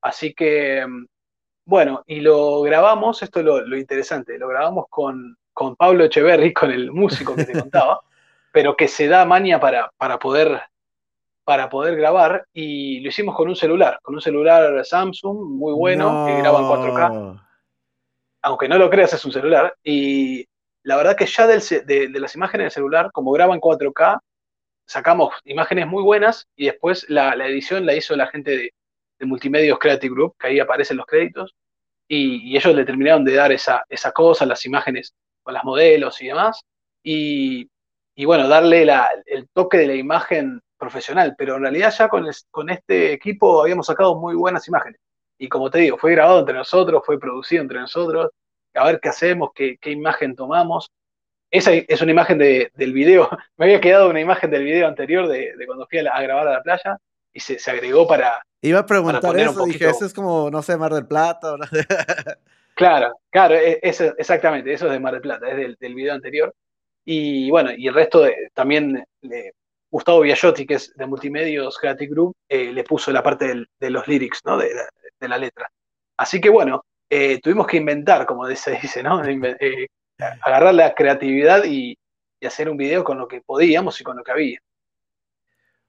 Así 0.02 0.34
que, 0.34 0.86
mm, 0.86 1.06
bueno, 1.66 2.04
y 2.06 2.22
lo 2.22 2.62
grabamos, 2.62 3.24
esto 3.24 3.40
es 3.40 3.46
lo, 3.46 3.78
interesante, 3.78 4.38
lo 4.38 4.48
grabamos 4.48 4.86
con, 4.90 5.38
con 5.54 5.75
Pablo 5.75 6.06
Echeverry, 6.06 6.54
con 6.54 6.72
el 6.72 6.92
músico 6.92 7.36
que 7.36 7.46
te 7.46 7.54
contaba, 7.60 8.02
pero 8.52 8.75
que 8.75 8.88
se 8.88 9.08
da 9.08 9.25
maña 9.25 9.60
para, 9.60 9.92
para 9.98 10.20
poder 10.20 10.62
para 11.46 11.70
poder 11.70 11.96
grabar 11.96 12.48
y 12.54 13.00
lo 13.02 13.10
hicimos 13.10 13.36
con 13.36 13.48
un 13.48 13.56
celular, 13.56 14.00
con 14.02 14.16
un 14.16 14.22
celular 14.22 14.84
Samsung 14.84 15.38
muy 15.38 15.74
bueno 15.74 16.25
que 16.25 16.40
graba 16.40 16.60
en 16.60 16.66
4K. 16.66 17.48
Aunque 18.42 18.68
no 18.68 18.80
lo 18.80 18.90
creas, 18.90 19.14
es 19.14 19.24
un 19.25 19.32
celular. 19.32 19.75
Y 19.84 20.44
la 20.86 20.98
verdad 20.98 21.15
que 21.18 21.25
ya 21.25 21.48
de, 21.48 22.10
las 22.13 22.36
imágenes 22.36 22.65
del 22.65 22.72
celular, 22.72 23.12
como 23.12 23.32
graba 23.32 23.56
en 23.56 23.60
4K, 23.60 24.20
sacamos 24.86 25.34
imágenes 25.44 25.88
muy 25.88 26.04
buenas 26.04 26.48
y 26.56 26.65
después 26.65 27.08
la, 27.10 27.34
edición 27.48 27.88
la 27.88 27.96
hizo 27.96 28.15
la 28.15 28.27
gente 28.27 28.51
de, 28.51 28.72
Multimedios 29.22 29.80
Creative 29.80 30.13
Group, 30.13 30.36
que 30.38 30.48
ahí 30.48 30.60
aparecen 30.60 30.98
los 30.98 31.08
créditos, 31.08 31.56
y, 32.08 32.56
ellos 32.56 32.75
le 32.75 32.86
terminaron 32.86 33.25
de 33.25 33.34
dar 33.34 33.51
esa, 33.51 33.84
esa 33.89 34.12
cosa, 34.12 34.46
las 34.46 34.63
imágenes 34.65 35.15
con 35.42 35.56
las 35.56 35.63
modelos 35.63 36.22
y 36.22 36.27
demás, 36.27 36.62
y, 37.01 37.68
bueno, 38.24 38.48
darle 38.48 38.88
el 39.25 39.48
toque 39.54 39.80
de 39.80 39.88
la 39.88 39.96
imagen 39.96 40.62
profesional, 40.77 41.34
pero 41.36 41.56
en 41.56 41.63
realidad 41.63 41.92
ya 41.98 42.08
con, 42.10 42.27
con 42.51 42.70
este 42.70 43.13
equipo 43.13 43.62
habíamos 43.63 43.88
sacado 43.88 44.15
muy 44.20 44.36
buenas 44.36 44.68
imágenes. 44.68 45.00
Y 45.39 45.50
como 45.50 45.72
te 45.72 45.80
digo, 45.80 45.98
fue 45.98 46.12
grabado 46.12 46.42
entre 46.42 46.56
nosotros, 46.56 47.01
fue 47.04 47.20
producido 47.20 47.63
entre 47.63 47.80
nosotros, 47.80 48.30
a 48.75 48.86
ver 48.86 49.00
qué 49.00 49.10
hacemos, 49.10 49.51
qué, 49.53 49.77
imagen 49.86 50.36
tomamos. 50.36 50.91
Esa 51.51 51.74
es 51.74 52.01
una 52.01 52.12
imagen 52.12 52.38
del 52.38 52.94
video, 52.94 53.29
me 53.58 53.65
había 53.65 53.79
quedado 53.79 54.10
una 54.10 54.20
imagen 54.20 54.51
del 54.51 54.63
video 54.63 54.88
anterior 54.88 55.27
de, 55.27 55.53
cuando 55.65 55.88
fui 55.88 56.00
a, 56.00 56.22
grabar 56.22 56.48
a 56.48 56.53
la 56.53 56.63
playa 56.63 56.98
y 57.34 57.39
se, 57.39 57.58
agregó 57.70 58.08
para... 58.08 58.41
Iba 58.62 58.79
a 58.79 58.86
preguntar 58.86 59.38
eso, 59.38 59.65
dije, 59.65 59.89
eso 59.89 60.05
es 60.05 60.13
como, 60.13 60.50
no 60.50 60.62
sé, 60.62 60.75
Mar 60.77 60.94
del 60.94 61.08
Plata. 61.08 61.55
claro, 62.75 63.20
claro, 63.29 63.55
e, 63.55 63.79
exactamente, 63.82 64.74
eso 64.74 64.88
es 64.88 64.91
de 64.91 65.00
Mar 65.00 65.13
del 65.13 65.22
Plata, 65.22 65.50
es 65.50 65.58
del, 65.58 65.77
del 65.79 65.96
video 65.96 66.13
anterior. 66.13 66.53
Y 67.05 67.51
bueno, 67.51 67.72
y 67.72 67.88
el 67.88 67.94
resto 67.94 68.22
de, 68.22 68.50
también 68.53 69.05
Gustavo 69.96 70.22
Biagiotti, 70.22 70.65
que 70.65 70.74
es 70.74 70.94
de 70.94 71.05
Multimedios 71.05 71.77
Creative 71.77 72.12
Group, 72.12 72.36
eh, 72.50 72.74
le 72.74 72.84
puso 72.84 73.12
la 73.12 73.24
parte 73.24 73.65
de 73.79 73.89
los 73.89 74.08
lyrics, 74.10 74.41
¿no? 74.44 74.58
De, 74.58 74.70
la 75.22 75.38
letra. 75.38 75.72
Así 76.17 76.41
que 76.41 76.50
bueno, 76.50 76.84
eh, 77.10 77.40
tuvimos 77.42 77.68
que 77.68 77.78
inventar, 77.78 78.26
como 78.26 78.46
se 78.56 78.80
dice, 78.82 79.04
¿no? 79.04 79.24
Eh, 79.24 79.88
agarrar 80.42 80.74
la 80.74 80.94
creatividad 80.94 81.64
y, 81.66 81.98
hacer 82.46 82.70
un 82.70 82.78
video 82.78 83.04
con 83.04 83.18
lo 83.18 83.28
que 83.28 83.42
podíamos 83.42 84.00
y 84.00 84.04
con 84.04 84.18
lo 84.18 84.24
que 84.24 84.32
había. 84.32 84.60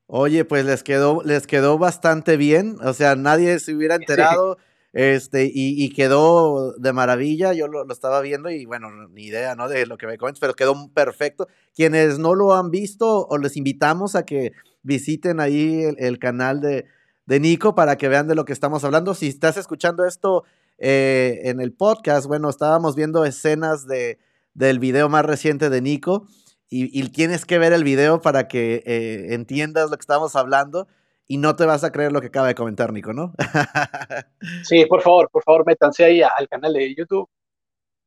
Oye, 0.06 0.46
pues 0.46 0.64
les 0.64 0.82
quedó, 0.82 1.20
les 1.22 1.46
quedó 1.46 1.76
bastante 1.76 2.38
bien. 2.38 2.78
O 2.82 2.94
sea, 2.94 3.14
nadie 3.14 3.58
se 3.58 3.74
hubiera 3.74 3.96
enterado. 3.96 4.56
Este, 4.94 5.50
y, 5.52 5.90
quedó 5.90 6.72
de 6.78 6.94
maravilla, 6.94 7.52
yo 7.52 7.68
lo, 7.68 7.86
estaba 7.92 8.22
viendo 8.22 8.48
y 8.48 8.64
bueno, 8.64 8.88
ni 9.08 9.24
idea, 9.24 9.54
¿no? 9.54 9.68
De 9.68 9.84
lo 9.84 9.98
que 9.98 10.06
me 10.06 10.16
comentas, 10.16 10.40
pero 10.40 10.54
quedó 10.54 10.88
perfecto. 10.94 11.46
Quienes 11.74 12.18
no 12.18 12.34
lo 12.34 12.54
han 12.54 12.70
visto, 12.70 13.26
os 13.26 13.38
les 13.38 13.58
invitamos 13.58 14.16
a 14.16 14.24
que 14.24 14.52
visiten 14.82 15.40
ahí 15.40 15.82
el, 15.98 16.18
canal 16.18 16.62
de, 16.62 16.86
de, 17.26 17.40
Nico 17.40 17.74
para 17.74 17.98
que 17.98 18.08
vean 18.08 18.28
de 18.28 18.34
lo 18.34 18.46
que 18.46 18.54
estamos 18.54 18.82
hablando. 18.84 19.12
Si 19.12 19.28
estás 19.28 19.58
escuchando 19.58 20.06
esto 20.06 20.44
eh, 20.78 21.40
en 21.44 21.60
el 21.60 21.72
podcast, 21.72 22.26
bueno, 22.26 22.50
estábamos 22.50 22.96
viendo 22.96 23.24
escenas 23.24 23.86
de, 23.86 24.18
del 24.54 24.78
video 24.78 25.08
más 25.08 25.24
reciente 25.24 25.70
de 25.70 25.80
Nico 25.80 26.26
y, 26.68 27.08
tienes 27.10 27.44
que 27.44 27.58
ver 27.58 27.72
el 27.72 27.84
video 27.84 28.20
para 28.20 28.48
que 28.48 28.82
eh, 28.86 29.34
entiendas 29.34 29.90
lo 29.90 29.96
que 29.96 30.00
estamos 30.00 30.34
hablando 30.34 30.88
y 31.28 31.38
no 31.38 31.54
te 31.56 31.64
vas 31.64 31.84
a 31.84 31.92
creer 31.92 32.12
lo 32.12 32.20
que 32.20 32.26
acaba 32.28 32.48
de 32.48 32.54
comentar 32.54 32.92
Nico, 32.92 33.12
¿no? 33.12 33.32
sí, 34.64 34.84
por 34.86 35.00
favor, 35.02 35.30
por 35.30 35.42
favor, 35.44 35.64
métanse 35.64 36.04
ahí 36.04 36.22
al 36.22 36.48
canal 36.48 36.72
de 36.72 36.94
YouTube, 36.94 37.28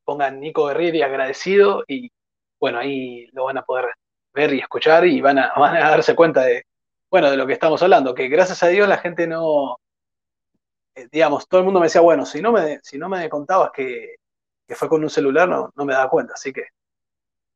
pongan 0.03 0.39
Nico 0.39 0.65
Guerrieri 0.67 1.01
agradecido 1.01 1.83
y 1.87 2.11
bueno, 2.59 2.79
ahí 2.79 3.27
lo 3.31 3.45
van 3.45 3.57
a 3.57 3.63
poder 3.63 3.85
ver 4.33 4.53
y 4.53 4.59
escuchar 4.59 5.07
y 5.07 5.21
van 5.21 5.39
a, 5.39 5.53
van 5.57 5.77
a 5.77 5.91
darse 5.91 6.15
cuenta 6.15 6.43
de, 6.43 6.63
bueno, 7.09 7.31
de 7.31 7.37
lo 7.37 7.47
que 7.47 7.53
estamos 7.53 7.81
hablando, 7.81 8.13
que 8.13 8.27
gracias 8.27 8.61
a 8.63 8.67
Dios 8.67 8.87
la 8.87 8.97
gente 8.97 9.25
no, 9.27 9.77
digamos, 11.11 11.47
todo 11.47 11.59
el 11.59 11.65
mundo 11.65 11.79
me 11.79 11.85
decía, 11.85 12.01
bueno, 12.01 12.25
si 12.25 12.41
no 12.41 12.51
me, 12.51 12.79
si 12.83 12.97
no 12.97 13.09
me 13.09 13.29
contabas 13.29 13.71
que, 13.73 14.15
fue 14.69 14.89
con 14.89 15.03
un 15.03 15.09
celular, 15.09 15.47
no, 15.47 15.71
no 15.75 15.85
me 15.85 15.93
daba 15.93 16.09
cuenta, 16.09 16.33
así 16.33 16.53
que... 16.53 16.63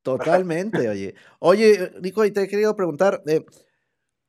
Totalmente, 0.01 0.89
oye. 0.89 1.15
Oye, 1.39 1.91
Nico, 2.01 2.25
y 2.25 2.31
te 2.31 2.43
he 2.43 2.47
querido 2.47 2.75
preguntar, 2.75 3.21
eh, 3.25 3.45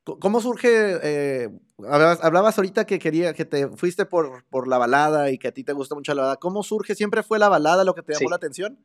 ¿Cómo 0.05 0.41
surge? 0.41 0.69
Eh, 1.03 1.49
hablabas, 1.89 2.59
ahorita 2.59 2.85
que 2.85 2.99
quería 2.99 3.33
que 3.33 3.47
te 3.47 3.69
fuiste 3.69 4.05
por, 4.05 4.45
por 4.51 4.69
la 4.69 4.77
balada 4.77 5.31
y 5.31 5.39
que 5.39 5.49
a 5.49 5.53
ti 5.53 5.65
te 5.65 5.73
gusta 5.73 5.95
mucho 5.95 6.15
la 6.15 6.23
balada. 6.23 6.37
¿Cómo 6.37 6.63
surge? 6.63 6.95
¿Siempre 6.95 7.23
fue 7.23 7.39
la 7.39 7.49
balada 7.49 7.85
lo 7.85 7.95
que 7.95 8.03
te 8.03 8.13
llamó 8.13 8.29
la 8.29 8.37
atención? 8.37 8.79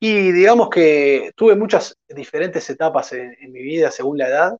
Y 0.00 0.32
digamos 0.32 0.68
que 0.70 1.30
tuve 1.36 1.54
muchas 1.54 1.96
diferentes 2.08 2.68
etapas 2.70 3.12
en, 3.12 3.36
mi 3.52 3.62
vida 3.62 3.90
según 3.92 4.18
la 4.18 4.28
edad, 4.28 4.58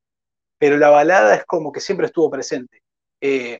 pero 0.57 0.77
la 0.77 0.89
balada 0.89 1.35
es 1.35 1.45
como 1.45 1.71
que 1.71 1.81
siempre 1.81 2.05
estuvo 2.05 2.29
presente. 2.29 2.81
Eh, 3.19 3.59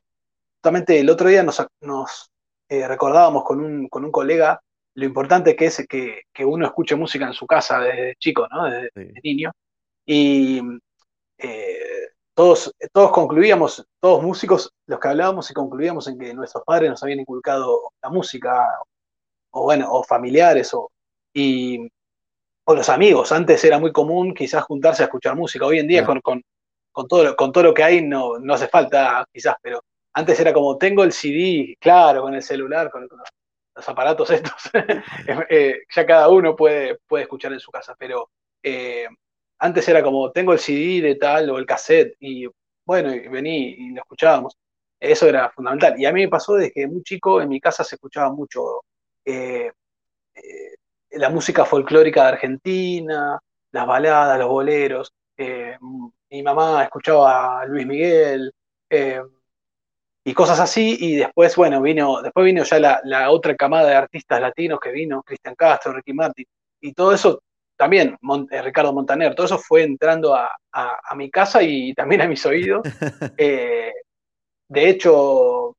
justamente 0.62 1.00
el 1.00 1.10
otro 1.10 1.28
día 1.28 1.42
nos, 1.42 2.30
eh, 2.68 2.86
recordábamos 2.86 3.42
con 3.42 3.60
un, 3.60 3.88
con 3.88 4.04
un 4.04 4.12
colega 4.12 4.62
lo 4.94 5.04
importante 5.04 5.56
que 5.56 5.66
es 5.66 5.84
que, 5.88 6.22
que, 6.32 6.44
uno 6.44 6.66
escuche 6.66 6.94
música 6.94 7.26
en 7.26 7.32
su 7.32 7.48
casa 7.48 7.80
desde 7.80 8.14
chico, 8.16 8.46
¿no? 8.48 8.70
desde 8.70 9.12
niño. 9.24 9.50
Y 10.06 10.60
eh, 11.38 12.10
todos, 12.32 12.72
todos 12.92 13.10
concluíamos, 13.10 13.84
todos 13.98 14.22
músicos, 14.22 14.72
los 14.86 15.00
que 15.00 15.08
hablábamos 15.08 15.50
y 15.50 15.54
concluíamos 15.54 16.06
en 16.06 16.18
que 16.18 16.32
nuestros 16.32 16.62
padres 16.64 16.90
nos 16.90 17.02
habían 17.02 17.20
inculcado 17.20 17.80
la 18.00 18.10
música, 18.10 18.68
o 19.50 19.64
bueno, 19.64 19.90
o 19.90 20.04
familiares, 20.04 20.72
o, 20.74 20.92
y, 21.34 21.88
o 22.64 22.74
los 22.74 22.88
amigos. 22.88 23.32
Antes 23.32 23.64
era 23.64 23.80
muy 23.80 23.90
común 23.90 24.32
quizás 24.32 24.62
juntarse 24.62 25.02
a 25.02 25.06
escuchar 25.06 25.34
música. 25.34 25.66
Hoy 25.66 25.80
en 25.80 25.88
día 25.88 26.04
con, 26.04 26.20
con, 26.20 26.40
con, 26.92 27.08
todo, 27.08 27.24
lo, 27.24 27.34
con 27.36 27.50
todo 27.50 27.64
lo 27.64 27.74
que 27.74 27.82
hay 27.82 28.06
no, 28.06 28.38
no 28.38 28.54
hace 28.54 28.68
falta 28.68 29.26
quizás, 29.32 29.56
pero 29.60 29.82
antes 30.14 30.38
era 30.40 30.52
como 30.52 30.76
tengo 30.78 31.04
el 31.04 31.12
CD, 31.12 31.76
claro, 31.80 32.22
con 32.22 32.34
el 32.34 32.42
celular, 32.42 32.90
con, 32.90 33.08
los 33.74 33.88
aparatos 33.88 34.30
estos. 34.30 34.70
Eh, 35.48 35.80
ya 35.94 36.06
cada 36.06 36.28
uno 36.28 36.54
puede, 36.56 36.98
puede 37.06 37.24
escuchar 37.24 37.52
en 37.52 37.60
su 37.60 37.70
casa, 37.70 37.94
pero 37.98 38.30
eh, 38.62 39.06
antes 39.58 39.88
era 39.88 40.02
como, 40.02 40.30
tengo 40.32 40.52
el 40.52 40.58
CD 40.58 41.00
de 41.00 41.14
tal 41.16 41.50
o 41.50 41.58
el 41.58 41.66
cassette 41.66 42.16
y 42.20 42.46
bueno, 42.84 43.10
vení 43.30 43.74
y 43.78 43.90
lo 43.90 44.02
escuchábamos. 44.02 44.56
Eso 45.00 45.28
era 45.28 45.50
fundamental. 45.50 45.98
Y 45.98 46.06
a 46.06 46.12
mí 46.12 46.22
me 46.22 46.28
pasó 46.28 46.54
desde 46.54 46.72
que 46.72 46.86
muy 46.86 47.02
chico 47.02 47.40
en 47.40 47.48
mi 47.48 47.60
casa 47.60 47.84
se 47.84 47.96
escuchaba 47.96 48.32
mucho 48.32 48.82
eh, 49.24 49.70
eh, 50.34 50.74
la 51.12 51.30
música 51.30 51.64
folclórica 51.64 52.22
de 52.22 52.28
Argentina, 52.28 53.38
las 53.72 53.86
baladas, 53.86 54.38
los 54.38 54.48
boleros. 54.48 55.12
Eh, 55.36 55.76
mi 56.30 56.42
mamá 56.42 56.84
escuchaba 56.84 57.62
a 57.62 57.66
Luis 57.66 57.86
Miguel 57.86 58.52
y 60.24 60.34
cosas 60.34 60.60
así. 60.60 60.96
Y 61.00 61.16
después, 61.16 61.56
bueno, 61.56 61.80
vino, 61.82 62.22
después 62.22 62.44
vino 62.44 62.62
ya 62.64 62.78
la, 62.78 63.00
la 63.04 63.30
otra 63.30 63.56
camada 63.56 63.88
de 63.88 63.96
artistas 63.96 64.40
latinos 64.40 64.80
que 64.80 64.92
vino, 64.92 65.22
Cristian 65.22 65.54
Castro, 65.54 65.92
Ricky 65.92 66.12
Martin. 66.12 66.46
Y 66.80 66.92
todo 66.92 67.12
eso 67.12 67.42
también 67.82 68.16
eh, 68.52 68.62
Ricardo 68.62 68.92
Montaner, 68.92 69.34
todo 69.34 69.46
eso 69.46 69.58
fue 69.58 69.82
entrando 69.82 70.36
a, 70.36 70.48
mi 71.16 71.30
casa 71.30 71.62
y 71.62 71.92
también 71.94 72.22
a 72.22 72.28
mis 72.28 72.46
oídos. 72.46 72.82
Eh, 73.38 73.92
de 74.68 74.88
hecho, 74.88 75.76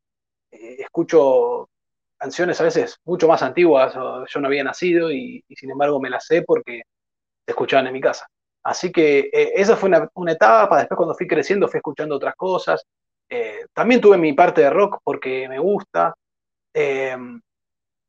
eh, 0.52 0.78
escucho 0.80 1.70
canciones 2.18 2.60
a 2.60 2.66
veces 2.66 3.00
mucho 3.06 3.28
más 3.28 3.42
antiguas, 3.42 3.94
yo 3.94 4.40
no 4.40 4.48
había 4.48 4.66
nacido 4.66 5.12
y, 5.12 5.44
sin 5.56 5.72
embargo 5.72 6.00
me 6.00 6.10
las 6.10 6.26
sé 6.26 6.42
porque 6.42 6.84
se 7.46 7.52
escuchaban 7.52 7.88
en 7.88 7.94
mi 7.94 8.02
casa. 8.02 8.28
Así 8.64 8.92
que 8.92 9.30
esa 9.34 9.78
fue 9.78 9.90
una, 9.90 10.32
etapa, 10.32 10.80
después 10.80 10.98
cuando 10.98 11.16
fui 11.16 11.28
creciendo 11.28 11.70
fui 11.70 11.78
escuchando 11.78 12.16
otras 12.16 12.36
cosas, 12.36 12.84
Eh, 13.30 13.66
también 13.74 14.02
tuve 14.02 14.18
mi 14.18 14.34
parte 14.34 14.62
de 14.62 14.70
rock 14.70 15.00
porque 15.04 15.48
me 15.48 15.60
gusta. 15.60 16.14
Eh, 16.74 17.16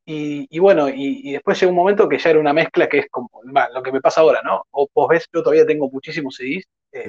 y, 0.07 0.59
bueno, 0.59 0.89
y, 0.91 1.33
después 1.33 1.59
llega 1.59 1.71
un 1.71 1.77
momento 1.77 2.07
que 2.09 2.19
ya 2.19 2.31
era 2.31 2.39
una 2.39 2.53
mezcla 2.53 2.87
que 2.89 2.99
es 2.99 3.07
como 3.11 3.31
lo 3.43 3.83
que 3.83 3.93
me 3.93 4.03
pasa 4.03 4.21
ahora, 4.21 4.43
¿no? 4.45 4.63
O 4.71 4.87
vos 4.95 5.09
ves, 5.09 5.27
yo 5.33 5.43
todavía 5.43 5.65
tengo 5.65 5.91
muchísimos 5.91 6.37
CDs 6.37 6.67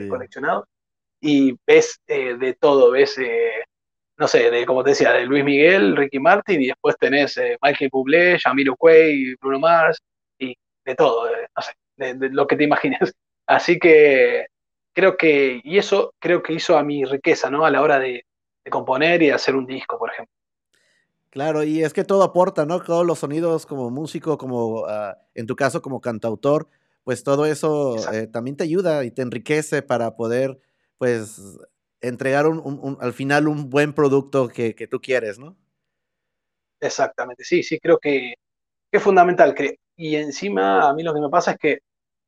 coleccionados 0.09 0.65
y 1.19 1.57
ves 1.67 1.99
de 2.07 2.55
todo, 2.57 2.91
ves 2.91 3.17
no 4.17 4.27
sé, 4.27 4.49
de, 4.49 4.65
como 4.65 4.83
te 4.83 4.91
decía, 4.91 5.11
de 5.13 5.25
Luis 5.25 5.43
Miguel, 5.43 5.95
Ricky 5.95 6.19
Martin, 6.19 6.61
y 6.61 6.67
después 6.67 6.95
tenés 6.97 7.37
eh, 7.37 7.57
Michael 7.61 7.89
Bublé, 7.91 8.37
Quay, 8.79 9.35
Bruno 9.41 9.59
Mars, 9.59 10.01
y 10.39 10.55
de 10.85 10.95
todo, 10.95 11.29
no 11.29 11.61
sé, 11.61 11.73
de, 11.97 12.29
lo 12.29 12.47
que 12.47 12.55
te 12.55 12.63
imagines. 12.63 12.99
Así 13.47 13.77
que 13.77 14.47
creo 14.95 15.17
que, 15.17 15.61
y 15.63 15.77
eso 15.77 16.15
creo 16.19 16.41
que 16.41 16.53
hizo 16.53 16.77
a 16.77 16.83
mi 16.83 17.03
riqueza, 17.03 17.51
¿no? 17.51 17.65
A 17.65 17.69
la 17.69 17.81
hora 17.81 17.99
de, 17.99 18.25
componer 18.71 19.21
y 19.21 19.27
de 19.27 19.33
hacer 19.33 19.55
un 19.55 19.67
disco, 19.67 19.99
por 19.99 20.09
ejemplo. 20.11 20.33
Claro, 21.29 21.63
y 21.63 21.83
es 21.83 21.93
que 21.93 22.03
todo 22.03 22.23
aporta, 22.23 22.65
¿no? 22.65 22.81
Todos 22.81 23.05
los 23.05 23.19
sonidos 23.19 23.67
como 23.67 23.91
músico, 23.91 24.39
como 24.39 24.85
ah, 24.87 25.17
en 25.35 25.45
tu 25.45 25.55
caso 25.55 25.83
como 25.83 26.01
cantautor, 26.01 26.67
pues 27.03 27.23
todo 27.23 27.45
eso 27.45 27.97
eh, 28.11 28.25
también 28.25 28.57
te 28.57 28.63
ayuda 28.63 29.03
y 29.03 29.11
te 29.11 29.21
enriquece 29.21 29.83
para 29.83 30.15
poder, 30.15 30.57
pues, 30.97 31.39
entregar 32.01 32.47
un, 32.47 32.97
al 32.99 33.13
final 33.13 33.47
un 33.47 33.69
buen 33.69 33.93
producto 33.93 34.47
que, 34.47 34.73
tú 34.89 34.99
quieres, 34.99 35.37
¿no? 35.37 35.55
Exactamente, 36.79 37.43
sí, 37.43 37.61
sí, 37.61 37.79
creo 37.79 37.99
que, 37.99 38.35
es 38.91 39.03
fundamental. 39.03 39.53
Que, 39.53 39.77
y 39.97 40.15
encima 40.15 40.89
a 40.89 40.93
mí 40.93 41.03
lo 41.03 41.13
que 41.13 41.19
me 41.19 41.29
pasa 41.29 41.51
es 41.51 41.57
que 41.57 41.79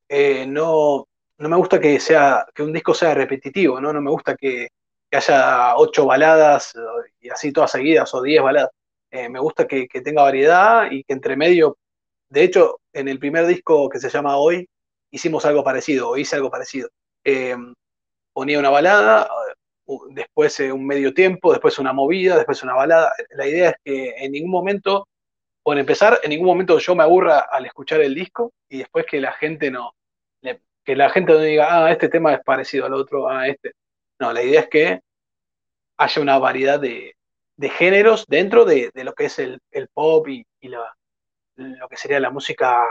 eh, 0.10 0.46
no, 0.46 1.08
no 1.40 1.50
me 1.50 1.58
gusta 1.58 1.80
que, 1.80 2.00
sea, 2.00 2.46
que 2.54 2.64
un 2.64 2.74
disco 2.74 2.94
sea 2.94 3.14
repetitivo, 3.14 3.80
¿no? 3.80 3.94
No 3.94 4.02
me 4.02 4.12
gusta 4.12 4.36
que, 4.36 4.70
haya 5.12 5.78
ocho 5.78 6.06
baladas 6.06 6.74
y 7.22 7.30
así 7.30 7.54
todas 7.54 7.72
seguidas 7.72 8.14
o 8.14 8.22
diez 8.22 8.42
baladas. 8.42 8.72
Eh, 9.10 9.30
me 9.30 9.40
gusta 9.40 9.66
que, 9.66 9.88
tenga 10.04 10.24
variedad 10.24 10.92
y 10.92 11.04
que 11.04 11.14
entre 11.14 11.38
medio, 11.38 11.78
de 12.30 12.44
hecho, 12.44 12.82
en 12.94 13.08
el 13.08 13.20
primer 13.20 13.46
disco 13.48 13.90
que 13.90 14.00
se 14.00 14.10
llama 14.10 14.38
Hoy, 14.38 14.68
hicimos 15.12 15.46
algo 15.46 15.64
parecido, 15.64 16.10
o 16.10 16.18
hice 16.18 16.36
algo 16.36 16.52
parecido. 16.52 16.90
Eh, 17.24 17.56
ponía 18.34 18.60
una 18.60 18.70
balada, 18.70 19.30
después 20.10 20.60
un 20.60 20.86
medio 20.86 21.14
tiempo, 21.14 21.52
después 21.52 21.80
una 21.80 21.94
movida, 21.94 22.36
después 22.36 22.64
una 22.64 22.74
balada. 22.74 23.14
La 23.32 23.48
idea 23.48 23.70
es 23.70 23.76
que 23.84 24.16
en 24.18 24.32
ningún 24.34 24.52
momento, 24.52 25.08
en 25.66 25.78
empezar, 25.78 26.20
en 26.24 26.30
ningún 26.32 26.48
momento 26.48 26.80
yo 26.80 26.96
me 26.96 27.04
aburra 27.04 27.48
al 27.52 27.66
escuchar 27.66 28.02
el 28.02 28.14
disco 28.14 28.52
y 28.70 28.80
después 28.80 29.06
que 29.06 29.22
la 29.22 29.34
gente 29.34 29.72
no, 29.72 29.94
que 30.88 30.96
la 30.96 31.10
gente 31.10 31.34
no 31.34 31.40
diga, 31.40 31.68
ah, 31.70 31.92
este 31.92 32.08
tema 32.08 32.34
es 32.34 32.40
parecido 32.46 32.86
al 32.86 32.94
otro, 32.94 33.28
ah, 33.28 33.46
este. 33.46 33.74
No, 34.20 34.32
la 34.32 34.42
idea 34.42 34.62
es 34.62 34.70
que 34.70 35.02
haya 35.98 36.22
una 36.22 36.40
variedad 36.40 36.80
de, 36.80 37.14
géneros 37.60 38.24
dentro 38.26 38.64
de, 38.64 38.90
lo 38.94 39.14
que 39.14 39.26
es 39.26 39.38
el, 39.38 39.60
pop 39.94 40.30
y, 40.30 40.46
lo 40.62 40.80
que 41.90 41.98
sería 41.98 42.22
la 42.22 42.30
música 42.30 42.82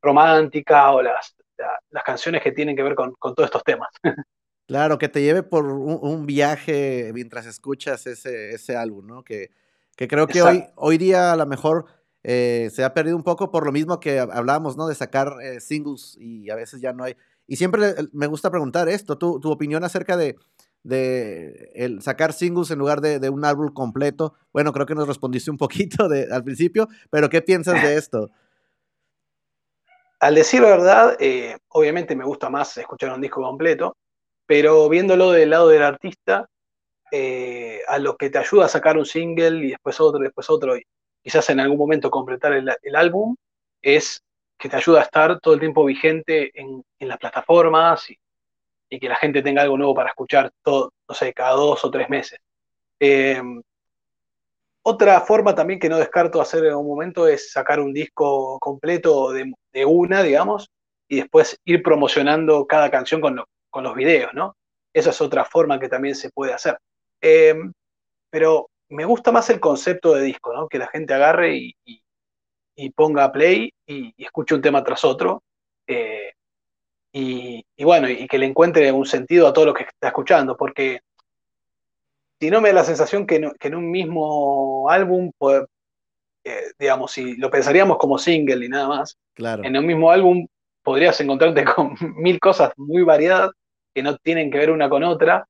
romántica 0.00 0.92
o 0.92 1.02
las, 1.02 1.34
las 1.90 2.04
canciones 2.04 2.40
que 2.40 2.52
tienen 2.52 2.76
que 2.76 2.84
ver 2.84 2.94
con 2.94 3.16
todos 3.18 3.46
estos 3.46 3.64
temas. 3.64 3.88
Claro, 4.66 4.96
que 4.96 5.10
te 5.10 5.20
lleve 5.20 5.42
por 5.42 5.66
un, 5.66 6.24
viaje 6.24 7.10
mientras 7.12 7.44
escuchas 7.44 8.06
ese, 8.06 8.54
ese 8.54 8.74
álbum, 8.74 9.06
¿no? 9.06 9.22
Que, 9.22 9.50
que 9.94 10.08
creo 10.08 10.26
que 10.26 10.40
hoy, 10.40 10.64
hoy 10.76 10.96
día 10.96 11.32
a 11.32 11.36
lo 11.36 11.44
mejor 11.44 11.84
eh, 12.26 12.70
se 12.72 12.82
ha 12.82 12.94
perdido 12.94 13.16
un 13.16 13.22
poco 13.22 13.50
por 13.50 13.66
lo 13.66 13.70
mismo 13.70 14.00
que 14.00 14.18
hablábamos, 14.18 14.78
¿no? 14.78 14.88
De 14.88 14.94
sacar 14.94 15.36
eh, 15.42 15.60
singles 15.60 16.16
y 16.18 16.48
a 16.48 16.56
veces 16.56 16.80
ya 16.80 16.94
no 16.94 17.04
hay. 17.04 17.16
Y 17.46 17.56
siempre 17.56 17.94
me 18.12 18.26
gusta 18.26 18.50
preguntar 18.50 18.88
esto, 18.88 19.18
tu, 19.18 19.38
tu 19.40 19.50
opinión 19.50 19.84
acerca 19.84 20.16
de, 20.16 20.36
de 20.82 21.70
el 21.74 22.00
sacar 22.00 22.32
singles 22.32 22.70
en 22.70 22.78
lugar 22.78 23.02
de, 23.02 23.18
de, 23.18 23.28
un 23.28 23.44
álbum 23.44 23.68
completo. 23.68 24.34
Bueno, 24.54 24.72
creo 24.72 24.86
que 24.86 24.94
nos 24.94 25.06
respondiste 25.06 25.50
un 25.50 25.58
poquito 25.58 26.08
de, 26.08 26.26
al 26.32 26.42
principio, 26.42 26.88
pero 27.10 27.28
¿qué 27.28 27.42
piensas 27.42 27.82
de 27.82 27.94
esto? 27.94 28.30
Al 30.18 30.34
decir 30.34 30.62
la 30.62 30.68
verdad, 30.68 31.16
eh, 31.20 31.58
obviamente 31.68 32.16
me 32.16 32.24
gusta 32.24 32.48
más 32.48 32.78
escuchar 32.78 33.12
un 33.12 33.20
disco 33.20 33.42
completo, 33.42 33.98
pero 34.46 34.88
viéndolo 34.88 35.30
del 35.30 35.50
lado 35.50 35.68
del 35.68 35.82
artista, 35.82 36.48
a 37.86 37.98
lo 37.98 38.16
que 38.16 38.28
te 38.28 38.38
ayuda 38.38 38.64
a 38.64 38.68
sacar 38.68 38.96
un 38.96 39.06
single 39.06 39.64
y 39.64 39.70
después 39.70 40.00
otro, 40.00 40.20
y 40.20 40.24
después 40.24 40.50
otro, 40.50 40.74
quizás 41.24 41.48
en 41.50 41.60
algún 41.60 41.78
momento 41.78 42.10
completar 42.10 42.52
el, 42.52 42.96
álbum, 42.96 43.34
es 43.80 44.22
que 44.58 44.68
te 44.68 44.76
ayuda 44.76 45.00
a 45.00 45.04
estar 45.04 45.40
todo 45.40 45.54
el 45.54 45.60
tiempo 45.60 45.84
vigente 45.84 46.52
en, 46.54 46.84
las 47.00 47.18
plataformas 47.18 48.10
y, 48.10 48.18
que 49.00 49.08
la 49.08 49.16
gente 49.16 49.42
tenga 49.42 49.62
algo 49.62 49.76
nuevo 49.76 49.92
para 49.92 50.10
escuchar 50.10 50.52
no 50.64 50.90
sé, 51.10 51.32
cada 51.32 51.52
dos 51.56 51.84
o 51.84 51.90
tres 51.90 52.08
meses. 52.08 52.38
Em, 53.00 53.60
otra 54.82 55.20
forma 55.22 55.52
también 55.52 55.80
que 55.80 55.88
no 55.88 55.98
descarto 55.98 56.40
hacer 56.40 56.64
en 56.66 56.76
un 56.76 56.86
momento 56.86 57.26
es 57.26 57.50
sacar 57.50 57.80
un 57.80 57.92
disco 57.92 58.58
completo 58.60 59.32
de, 59.32 59.84
una, 59.84 60.22
digamos, 60.22 60.70
y 61.08 61.16
después 61.16 61.58
ir 61.64 61.82
promocionando 61.82 62.66
cada 62.66 62.88
canción 62.90 63.20
con 63.20 63.82
los 63.82 63.94
videos, 63.96 64.32
¿no? 64.32 64.54
Esa 64.92 65.10
es 65.10 65.20
otra 65.20 65.44
forma 65.44 65.80
que 65.80 65.88
también 65.88 66.14
se 66.14 66.30
puede 66.30 66.52
hacer. 66.52 66.78
Em, 67.20 67.72
pero 68.30 68.68
me 68.94 69.04
gusta 69.04 69.32
más 69.32 69.50
el 69.50 69.60
concepto 69.60 70.14
de 70.14 70.22
disco, 70.22 70.54
¿no? 70.54 70.68
Que 70.68 70.78
la 70.78 70.86
gente 70.86 71.14
agarre 71.14 71.56
y, 71.56 72.90
ponga 72.90 73.30
play 73.32 73.72
y, 73.86 74.14
escuche 74.16 74.54
un 74.54 74.62
tema 74.62 74.82
tras 74.82 75.04
otro. 75.04 75.42
Eh, 75.86 76.32
y, 77.12 77.64
bueno, 77.84 78.08
y 78.08 78.26
que 78.26 78.38
le 78.38 78.46
encuentre 78.46 78.90
un 78.90 79.06
sentido 79.06 79.46
a 79.46 79.52
todo 79.52 79.66
lo 79.66 79.74
que 79.74 79.84
está 79.84 80.08
escuchando, 80.08 80.56
porque 80.56 81.00
si 82.40 82.50
no 82.50 82.60
me 82.60 82.70
da 82.70 82.76
la 82.76 82.84
sensación 82.84 83.26
que, 83.26 83.36
en 83.60 83.74
un 83.74 83.90
mismo 83.90 84.88
álbum, 84.90 85.30
eh, 86.44 86.72
digamos, 86.78 87.12
si 87.12 87.36
lo 87.36 87.50
pensaríamos 87.50 87.98
como 87.98 88.18
single 88.18 88.64
y 88.64 88.68
nada 88.68 88.88
más, 88.88 89.16
claro. 89.34 89.64
en 89.64 89.76
un 89.76 89.86
mismo 89.86 90.10
álbum 90.10 90.46
podrías 90.82 91.20
encontrarte 91.20 91.64
con 91.74 91.94
mil 92.16 92.38
cosas 92.40 92.72
muy 92.76 93.02
variadas 93.02 93.50
que 93.94 94.02
no 94.02 94.16
tienen 94.18 94.50
que 94.50 94.58
ver 94.58 94.70
una 94.70 94.88
con 94.88 95.04
otra, 95.04 95.46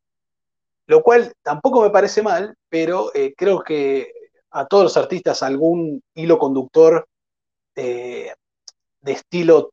lo 0.87 1.03
cual 1.03 1.33
tampoco 1.43 1.83
me 1.83 1.91
parece 1.91 2.23
mal, 2.23 2.55
pero 2.69 3.11
eh, 3.15 3.35
creo 3.37 3.63
que 3.63 4.13
a 4.51 4.67
todos 4.67 4.85
los 4.85 4.97
artistas 4.97 5.43
algún 5.43 6.03
hilo 6.15 6.39
conductor 6.39 7.07
eh, 7.75 8.33
de 9.01 9.13
estilo 9.13 9.71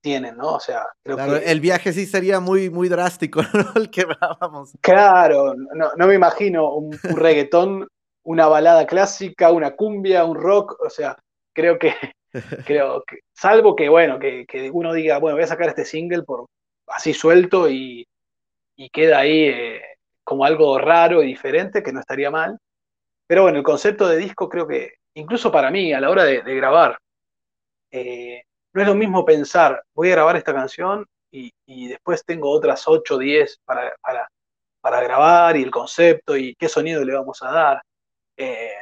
tienen, 0.00 0.36
¿no? 0.36 0.54
O 0.54 0.60
sea, 0.60 0.86
creo 1.02 1.16
que... 1.16 1.50
El 1.50 1.60
viaje 1.60 1.92
sí 1.92 2.06
sería 2.06 2.40
muy, 2.40 2.70
muy 2.70 2.88
drástico, 2.88 3.42
¿no? 3.54 3.72
El 3.74 3.90
que 3.90 4.04
vamos. 4.04 4.72
Claro, 4.80 5.54
no, 5.54 6.06
me 6.06 6.14
imagino 6.14 6.74
un, 6.74 6.92
reggaetón, 7.16 7.88
una 8.22 8.46
balada 8.46 8.86
clásica, 8.86 9.50
una 9.50 9.74
cumbia, 9.74 10.24
un 10.24 10.36
rock, 10.36 10.76
o 10.80 10.90
sea, 10.90 11.16
creo 11.52 11.78
que, 11.78 11.94
creo 12.66 13.02
que, 13.06 13.20
salvo 13.32 13.74
que, 13.74 13.88
bueno, 13.88 14.18
que, 14.18 14.44
que 14.46 14.70
uno 14.70 14.92
diga, 14.92 15.18
bueno, 15.18 15.36
voy 15.36 15.44
a 15.44 15.48
sacar 15.48 15.68
este 15.68 15.84
single 15.84 16.22
por, 16.22 16.46
así 16.86 17.14
suelto 17.14 17.68
y, 17.68 18.06
queda 18.92 19.20
ahí 19.20 19.44
eh, 19.44 19.73
como 20.24 20.44
algo 20.44 20.78
raro 20.78 21.22
y 21.22 21.26
diferente, 21.28 21.82
que 21.82 21.92
no 21.92 22.00
estaría 22.00 22.30
mal. 22.30 22.58
Pero 23.26 23.42
bueno, 23.42 23.58
el 23.58 23.64
concepto 23.64 24.08
de 24.08 24.18
disco 24.18 24.48
creo 24.48 24.66
que, 24.66 24.94
incluso 25.14 25.52
para 25.52 25.70
mí, 25.70 25.92
a 25.92 26.00
la 26.00 26.10
hora 26.10 26.24
de, 26.24 26.42
grabar, 26.42 26.98
eh, 27.90 28.42
no 28.72 28.82
es 28.82 28.88
lo 28.88 28.94
mismo 28.94 29.24
pensar, 29.24 29.82
voy 29.94 30.08
a 30.08 30.12
grabar 30.12 30.36
esta 30.36 30.54
canción 30.54 31.06
y, 31.30 31.52
después 31.88 32.24
tengo 32.24 32.50
otras 32.50 32.86
8 32.86 33.16
o 33.16 33.18
10 33.18 33.60
para, 33.64 33.94
para, 34.80 35.00
grabar 35.02 35.56
y 35.56 35.62
el 35.62 35.70
concepto 35.70 36.36
y 36.36 36.54
qué 36.56 36.68
sonido 36.68 37.04
le 37.04 37.14
vamos 37.14 37.42
a 37.42 37.50
dar. 37.50 37.82
Eh, 38.36 38.72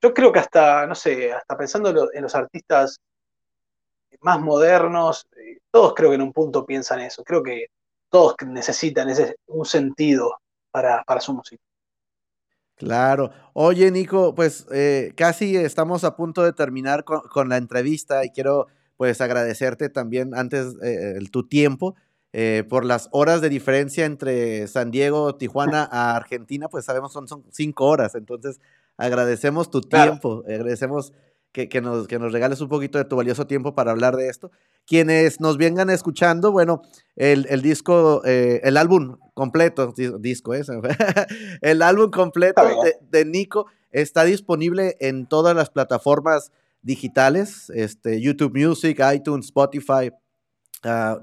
yo 0.00 0.14
creo 0.14 0.32
que 0.32 0.38
hasta, 0.38 0.86
no 0.86 0.94
sé, 0.94 1.32
hasta 1.32 1.56
pensando 1.56 2.10
en 2.12 2.22
los 2.22 2.34
artistas 2.34 2.98
más 4.20 4.40
modernos, 4.40 5.26
eh, 5.36 5.58
todos 5.70 5.94
creo 5.94 6.10
que 6.10 6.16
en 6.16 6.22
un 6.22 6.32
punto 6.32 6.64
piensan 6.66 7.00
eso. 7.00 7.22
Creo 7.24 7.42
que 7.42 7.66
todos 8.10 8.34
necesitan 8.46 9.08
ese, 9.08 9.36
un 9.46 9.64
sentido 9.64 10.32
para, 10.70 11.02
su 11.20 11.34
música. 11.34 11.62
Claro. 12.76 13.30
Oye, 13.54 13.90
Nico, 13.90 14.34
pues 14.34 14.66
eh, 14.72 15.12
casi 15.16 15.56
estamos 15.56 16.04
a 16.04 16.16
punto 16.16 16.44
de 16.44 16.52
terminar 16.52 17.04
con, 17.04 17.48
la 17.48 17.56
entrevista 17.56 18.24
y 18.24 18.30
quiero 18.30 18.68
pues 18.96 19.20
agradecerte 19.20 19.88
también 19.88 20.34
antes 20.34 20.76
eh, 20.82 21.18
tu 21.30 21.46
tiempo 21.46 21.96
por 22.68 22.84
las 22.84 23.08
horas 23.10 23.40
de 23.40 23.48
diferencia 23.48 24.04
entre 24.04 24.68
San 24.68 24.92
Diego, 24.92 25.34
Tijuana 25.34 25.88
a 25.90 26.14
Argentina, 26.14 26.68
pues 26.68 26.84
sabemos 26.84 27.12
son, 27.12 27.26
son 27.26 27.42
cinco 27.50 27.86
horas, 27.86 28.14
entonces 28.14 28.60
agradecemos 28.96 29.70
tu 29.70 29.80
tiempo, 29.80 30.44
agradecemos 30.46 31.12
que, 31.52 31.80
nos, 31.80 32.06
que 32.06 32.18
nos 32.18 32.32
regales 32.32 32.60
un 32.60 32.68
poquito 32.68 32.98
de 32.98 33.04
tu 33.04 33.16
valioso 33.16 33.46
tiempo 33.46 33.74
para 33.74 33.90
hablar 33.90 34.16
de 34.16 34.28
esto. 34.28 34.50
Quienes 34.86 35.40
nos 35.40 35.56
vengan 35.56 35.90
escuchando, 35.90 36.52
bueno, 36.52 36.82
el, 37.16 37.62
disco, 37.62 38.22
eh, 38.24 38.60
el 38.64 38.76
álbum 38.76 39.18
completo, 39.34 39.92
disco 40.18 40.54
ese, 40.54 40.80
el 41.62 41.82
álbum 41.82 42.10
completo 42.10 42.62
de, 43.10 43.24
Nico 43.24 43.66
está 43.90 44.24
disponible 44.24 44.96
en 45.00 45.26
todas 45.26 45.56
las 45.56 45.70
plataformas 45.70 46.52
digitales, 46.82 47.70
este, 47.70 48.20
YouTube 48.20 48.56
Music, 48.56 49.00
iTunes, 49.12 49.46
Spotify, 49.46 50.10
uh, 50.84 51.20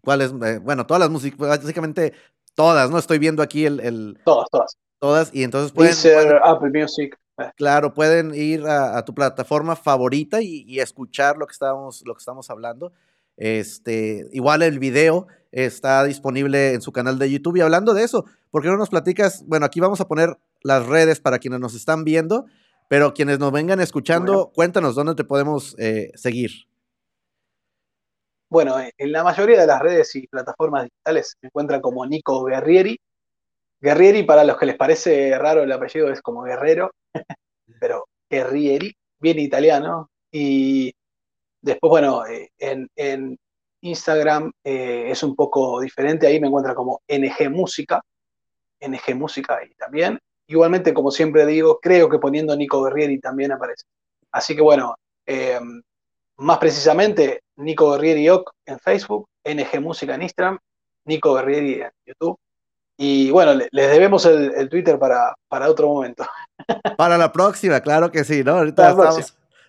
¿cuáles? 0.00 0.32
Eh, 0.44 0.58
bueno, 0.58 0.86
todas 0.86 1.00
las 1.00 1.10
músicas, 1.10 1.38
básicamente 1.38 2.14
todas, 2.54 2.90
¿no? 2.90 2.98
Estoy 2.98 3.18
viendo 3.18 3.42
aquí 3.42 3.66
el... 3.66 4.18
todas, 4.24 4.48
todas. 4.50 4.76
Todas, 4.98 5.30
y 5.32 5.44
entonces 5.44 5.72
pueden... 5.72 5.92
Deezer, 5.92 6.40
Apple 6.44 6.70
Music. 6.74 7.18
Eh. 7.38 7.50
Claro, 7.56 7.94
pueden 7.94 8.34
ir 8.34 8.66
a, 8.66 9.04
tu 9.04 9.14
plataforma 9.14 9.76
favorita 9.76 10.40
y, 10.42 10.78
escuchar 10.80 11.36
lo 11.36 11.46
que 11.46 11.52
estamos, 11.52 12.02
lo 12.06 12.14
que 12.14 12.20
estamos 12.20 12.50
hablando. 12.50 12.92
Este, 13.36 14.28
igual 14.32 14.62
el 14.62 14.78
video 14.78 15.26
está 15.52 16.04
disponible 16.04 16.74
en 16.74 16.82
su 16.82 16.92
canal 16.92 17.18
de 17.18 17.30
YouTube. 17.30 17.56
Y 17.56 17.60
hablando 17.60 17.94
de 17.94 18.04
eso, 18.04 18.24
¿por 18.50 18.62
qué 18.62 18.68
no 18.68 18.76
nos 18.76 18.90
platicas? 18.90 19.44
Bueno, 19.46 19.66
aquí 19.66 19.80
vamos 19.80 20.00
a 20.00 20.08
poner 20.08 20.38
las 20.62 20.86
redes 20.86 21.20
para 21.20 21.38
quienes 21.38 21.60
nos 21.60 21.74
están 21.74 22.04
viendo, 22.04 22.46
pero 22.88 23.14
quienes 23.14 23.38
nos 23.38 23.52
vengan 23.52 23.80
escuchando, 23.80 24.52
cuéntanos 24.54 24.94
dónde 24.94 25.14
te 25.14 25.24
podemos 25.24 25.74
eh, 25.78 26.12
seguir. 26.14 26.50
Bueno, 28.50 28.74
en 28.98 29.12
la 29.12 29.22
mayoría 29.22 29.60
de 29.60 29.66
las 29.66 29.80
redes 29.80 30.14
y 30.16 30.26
plataformas 30.26 30.84
digitales 30.84 31.36
se 31.40 31.46
encuentra 31.46 31.80
como 31.80 32.04
Nico 32.04 32.44
Guerrieri. 32.44 32.98
Guerrieri, 33.80 34.24
para 34.24 34.44
los 34.44 34.58
que 34.58 34.66
les 34.66 34.76
parece 34.76 35.36
raro 35.38 35.62
el 35.62 35.72
apellido, 35.72 36.10
es 36.10 36.20
como 36.20 36.42
Guerrero, 36.42 36.92
pero 37.80 38.06
Guerrieri, 38.28 38.94
bien 39.18 39.38
italiano. 39.38 40.10
Y 40.30 40.92
después, 41.62 41.90
bueno, 41.90 42.26
eh, 42.26 42.50
en, 42.58 43.38
Instagram 43.82 44.52
eh, 44.62 45.06
es 45.10 45.22
un 45.22 45.34
poco 45.34 45.80
diferente, 45.80 46.26
ahí 46.26 46.38
me 46.38 46.48
encuentra 46.48 46.74
como 46.74 47.00
NG 47.08 47.48
Música, 47.50 48.02
NG 48.80 49.14
Música 49.14 49.56
ahí 49.56 49.72
también. 49.74 50.18
Igualmente, 50.46 50.92
como 50.92 51.10
siempre 51.10 51.46
digo, 51.46 51.78
creo 51.80 52.08
que 52.10 52.18
poniendo 52.18 52.54
Nico 52.54 52.82
Guerrieri 52.82 53.18
también 53.18 53.52
aparece. 53.52 53.84
Así 54.32 54.54
que 54.54 54.60
bueno, 54.60 54.96
eh, 55.24 55.58
más 56.36 56.58
precisamente, 56.58 57.42
Nico 57.56 57.92
Guerrieri 57.92 58.28
Oc 58.28 58.52
en 58.66 58.78
Facebook, 58.78 59.28
NG 59.44 59.80
Música 59.80 60.14
en 60.14 60.22
Instagram, 60.22 60.58
Nico 61.06 61.34
Guerrieri 61.34 61.82
en 61.82 61.90
YouTube. 62.04 62.38
Y 63.02 63.30
bueno, 63.30 63.54
les 63.54 63.90
debemos 63.90 64.26
el, 64.26 64.68
Twitter 64.68 64.98
para, 64.98 65.34
para, 65.48 65.70
otro 65.70 65.88
momento. 65.88 66.22
Para 66.98 67.16
la 67.16 67.32
próxima, 67.32 67.80
claro 67.80 68.10
que 68.10 68.24
sí, 68.24 68.44
¿no? 68.44 68.58
Ahorita 68.58 68.94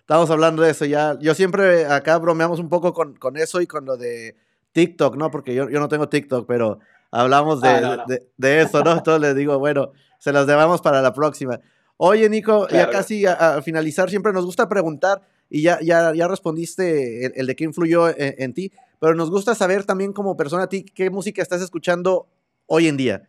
estamos, 0.02 0.30
hablando 0.30 0.60
de 0.60 0.72
eso 0.72 0.84
ya. 0.84 1.16
Yo 1.18 1.34
siempre 1.34 1.86
acá 1.86 2.18
bromeamos 2.18 2.60
un 2.60 2.68
poco 2.68 2.92
con, 2.92 3.16
con 3.16 3.38
eso 3.38 3.62
y 3.62 3.66
con 3.66 3.86
lo 3.86 3.96
de 3.96 4.36
TikTok, 4.72 5.16
¿no? 5.16 5.30
Porque 5.30 5.54
yo, 5.54 5.70
yo 5.70 5.80
no 5.80 5.88
tengo 5.88 6.10
TikTok, 6.10 6.46
pero 6.46 6.80
hablamos 7.10 7.62
de, 7.62 7.68
ah, 7.70 8.04
de, 8.36 8.60
eso, 8.60 8.84
¿no? 8.84 8.92
Entonces 8.92 9.22
les 9.22 9.34
digo, 9.34 9.58
bueno, 9.58 9.92
se 10.18 10.30
las 10.30 10.46
debamos 10.46 10.82
para 10.82 11.00
la 11.00 11.14
próxima. 11.14 11.58
Oye, 11.96 12.28
Nico, 12.28 12.68
ya 12.68 12.90
casi 12.90 13.24
a, 13.24 13.62
finalizar, 13.62 14.10
siempre 14.10 14.34
nos 14.34 14.44
gusta 14.44 14.68
preguntar, 14.68 15.22
y 15.48 15.62
ya, 15.62 15.78
ya, 15.80 16.12
ya 16.14 16.28
respondiste 16.28 17.40
el, 17.40 17.46
de 17.46 17.56
qué 17.56 17.64
influyó 17.64 18.12
en, 18.14 18.52
ti, 18.52 18.72
pero 19.00 19.14
nos 19.14 19.30
gusta 19.30 19.54
saber 19.54 19.84
también 19.84 20.12
como 20.12 20.36
persona 20.36 20.64
a 20.64 20.68
ti 20.68 20.84
qué 20.84 21.08
música 21.08 21.40
estás 21.40 21.62
escuchando 21.62 22.26
hoy 22.66 22.88
en 22.88 22.96
día. 22.96 23.28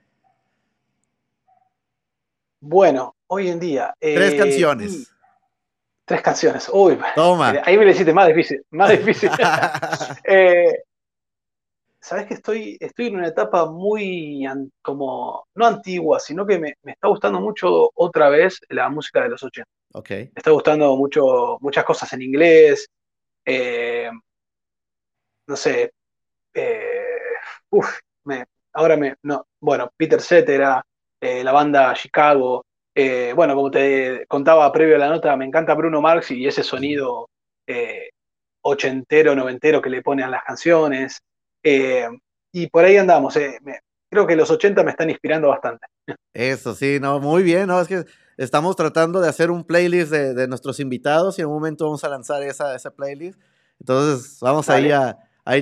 Bueno, 2.60 3.16
hoy 3.28 3.50
en 3.50 3.60
día. 3.60 3.94
tres 4.00 4.34
eh, 4.34 4.38
canciones. 4.38 5.14
Tres 6.06 6.22
canciones. 6.22 6.70
Uy, 6.72 6.98
Toma. 7.14 7.62
ahí 7.66 7.78
me 7.78 7.84
lo 7.84 7.92
hiciste 7.92 8.14
más 8.14 8.28
difícil. 8.28 8.64
Más 8.72 8.90
difícil. 8.98 9.30
eh, 10.24 10.84
Sabes 12.00 12.26
que 12.26 12.34
estoy, 12.34 12.78
estoy 12.82 13.08
en 13.08 13.16
una 13.16 13.30
etapa 13.30 13.66
muy 13.66 14.46
como, 14.82 15.48
no 15.56 15.66
antigua, 15.66 16.20
sino 16.20 16.46
que 16.46 16.60
me, 16.60 16.76
está 16.84 17.08
gustando 17.08 17.40
mucho 17.40 17.92
otra 17.96 18.28
vez 18.28 18.60
la 18.68 18.90
música 18.90 19.24
de 19.24 19.30
los 19.30 19.42
80. 19.42 19.70
Okay. 19.94 20.26
Me 20.26 20.32
está 20.36 20.52
gustando 20.52 20.98
mucho, 20.98 21.58
muchas 21.62 21.86
cosas 21.86 22.12
en 22.12 22.22
inglés. 22.22 22.90
Eh, 23.46 24.10
no 25.48 25.56
sé. 25.56 25.94
Uf, 27.70 28.00
me, 28.26 28.46
ahora 28.74 28.98
me. 28.98 29.16
No, 29.24 29.46
bueno, 29.62 29.90
Peter 29.98 30.22
Cetera, 30.22 30.84
eh, 31.22 31.44
la 31.44 31.52
banda 31.52 31.94
Chicago. 31.94 32.66
bueno, 33.36 33.56
como 33.56 33.72
te 33.72 34.26
contaba 34.28 34.72
previo 34.72 34.96
a 34.96 35.00
la 35.00 35.10
nota, 35.10 35.36
me 35.36 35.46
encanta 35.46 35.74
Bruno 35.74 36.02
Marx 36.02 36.32
y 36.32 36.46
ese 36.48 36.64
sonido 36.64 37.30
ochentero, 38.62 39.36
noventero 39.36 39.82
que 39.82 39.90
le 39.90 40.02
ponen 40.02 40.26
a 40.26 40.30
las 40.30 40.44
canciones. 40.44 41.22
y 41.64 42.68
por 42.68 42.86
ahí 42.86 42.98
andamos. 42.98 43.38
creo 44.10 44.28
que 44.28 44.36
los 44.36 44.52
80 44.52 44.84
me 44.84 44.92
están 44.92 45.10
inspirando 45.10 45.50
bastante. 45.50 45.88
Eso 46.34 46.76
sí, 46.76 47.00
no, 47.00 47.20
muy 47.20 47.44
bien, 47.44 47.68
¿no? 47.68 47.80
Es 47.80 47.88
que 47.88 48.06
estamos 48.38 48.76
tratando 48.76 49.22
de 49.22 49.30
hacer 49.30 49.52
un 49.52 49.64
playlist 49.64 50.12
de, 50.12 50.48
nuestros 50.48 50.80
invitados 50.80 51.38
y 51.38 51.42
en 51.42 51.48
un 51.48 51.54
momento 51.54 51.86
vamos 51.86 52.04
a 52.04 52.10
lanzar 52.10 52.44
esa, 52.44 52.76
esa 52.76 52.92
playlist. 52.92 53.40
Entonces, 53.80 54.40
vamos 54.42 54.70
ahí 54.70 54.92
a. 54.92 55.18
Ahí, 55.46 55.62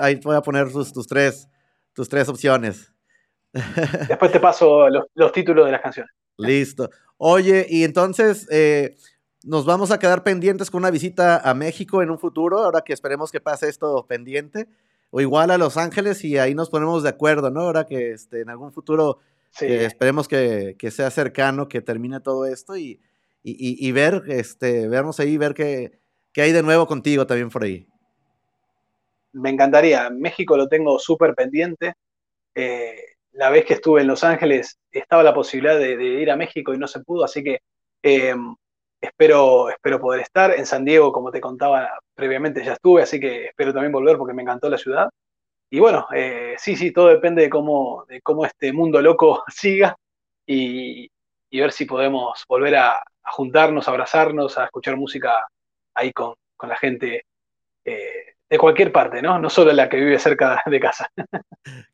ahí, 0.00 0.16
voy 0.16 0.34
a 0.34 0.40
poner 0.40 0.72
tus, 0.72 0.92
tus, 0.92 1.06
tres, 1.06 1.48
tus 1.92 2.08
tres 2.08 2.28
opciones. 2.28 2.92
Después 4.08 4.32
te 4.32 4.40
paso 4.40 4.88
los, 4.88 5.32
títulos 5.32 5.66
de 5.66 5.72
las 5.72 5.80
canciones. 5.80 6.12
Listo. 6.36 6.90
Oye, 7.16 7.66
y 7.68 7.84
entonces 7.84 8.46
eh, 8.50 8.96
nos 9.44 9.64
vamos 9.64 9.90
a 9.90 9.98
quedar 9.98 10.22
pendientes 10.22 10.70
con 10.70 10.78
una 10.78 10.90
visita 10.90 11.38
a 11.38 11.54
México 11.54 12.02
en 12.02 12.10
un 12.10 12.18
futuro, 12.18 12.58
ahora 12.58 12.82
que 12.82 12.92
esperemos 12.92 13.30
que 13.30 13.40
pase 13.40 13.68
esto 13.68 14.06
pendiente, 14.06 14.68
o 15.10 15.20
igual 15.20 15.50
a 15.50 15.58
Los 15.58 15.76
Ángeles 15.76 16.24
y 16.24 16.38
ahí 16.38 16.54
nos 16.54 16.70
ponemos 16.70 17.02
de 17.02 17.08
acuerdo, 17.08 17.50
¿no? 17.50 17.62
Ahora 17.62 17.84
que 17.84 18.12
este, 18.12 18.42
en 18.42 18.50
algún 18.50 18.72
futuro 18.72 19.18
esperemos 19.58 20.28
que, 20.28 20.76
sea 20.90 21.10
cercano, 21.10 21.68
que 21.68 21.80
termine 21.80 22.20
todo 22.20 22.46
esto 22.46 22.76
y, 22.76 23.00
y, 23.42 23.92
ver, 23.92 24.22
este, 24.28 24.88
vernos 24.88 25.18
ahí, 25.18 25.36
ver 25.36 25.54
qué, 25.54 25.98
hay 26.36 26.52
de 26.52 26.62
nuevo 26.62 26.86
contigo 26.86 27.26
también 27.26 27.48
por 27.48 27.64
ahí. 27.64 27.86
Me 29.32 29.50
encantaría. 29.50 30.10
México 30.10 30.56
lo 30.56 30.68
tengo 30.68 30.98
súper 30.98 31.34
pendiente. 31.34 31.94
Eh, 32.54 32.96
la 33.32 33.50
vez 33.50 33.64
que 33.64 33.74
estuve 33.74 34.00
en 34.00 34.08
Los 34.08 34.24
Ángeles 34.24 34.78
estaba 34.90 35.22
la 35.22 35.34
posibilidad 35.34 35.78
de, 35.78 35.94
ir 35.94 36.30
a 36.30 36.36
México 36.36 36.74
y 36.74 36.78
no 36.78 36.88
se 36.88 37.00
pudo, 37.00 37.24
así 37.24 37.44
que 37.44 37.60
eh, 38.02 38.34
espero, 39.00 39.70
espero 39.70 40.00
poder 40.00 40.20
estar. 40.22 40.52
En 40.58 40.66
San 40.66 40.84
Diego, 40.84 41.12
como 41.12 41.30
te 41.30 41.40
contaba 41.40 41.90
previamente, 42.14 42.64
ya 42.64 42.72
estuve, 42.74 43.02
así 43.02 43.20
que 43.20 43.46
espero 43.46 43.72
también 43.72 43.92
volver 43.92 44.18
porque 44.18 44.34
me 44.34 44.42
encantó 44.42 44.68
la 44.68 44.78
ciudad 44.78 45.08
y 45.72 45.78
bueno, 45.78 46.08
eh, 46.12 46.56
sí, 46.58 46.74
sí, 46.76 46.92
todo 46.92 47.08
depende 47.08 47.42
de 47.42 47.50
cómo, 47.50 48.04
de 48.08 48.20
cómo 48.22 48.44
este 48.44 48.72
mundo 48.72 49.00
loco 49.00 49.44
siga 49.48 49.96
y, 50.46 51.08
ver 51.52 51.72
si 51.72 51.84
podemos 51.84 52.44
volver 52.48 52.76
a, 52.76 53.02
juntarnos, 53.22 53.86
a 53.86 53.92
abrazarnos, 53.92 54.58
a 54.58 54.64
escuchar 54.64 54.96
música 54.96 55.46
ahí 55.94 56.12
con, 56.12 56.34
la 56.62 56.76
gente 56.76 57.24
de 58.50 58.58
cualquier 58.58 58.92
parte, 58.92 59.22
¿no? 59.22 59.38
No 59.38 59.48
solo 59.48 59.72
la 59.72 59.88
que 59.88 59.96
vive 59.96 60.18
cerca 60.18 60.62
de 60.66 60.80
casa. 60.80 61.10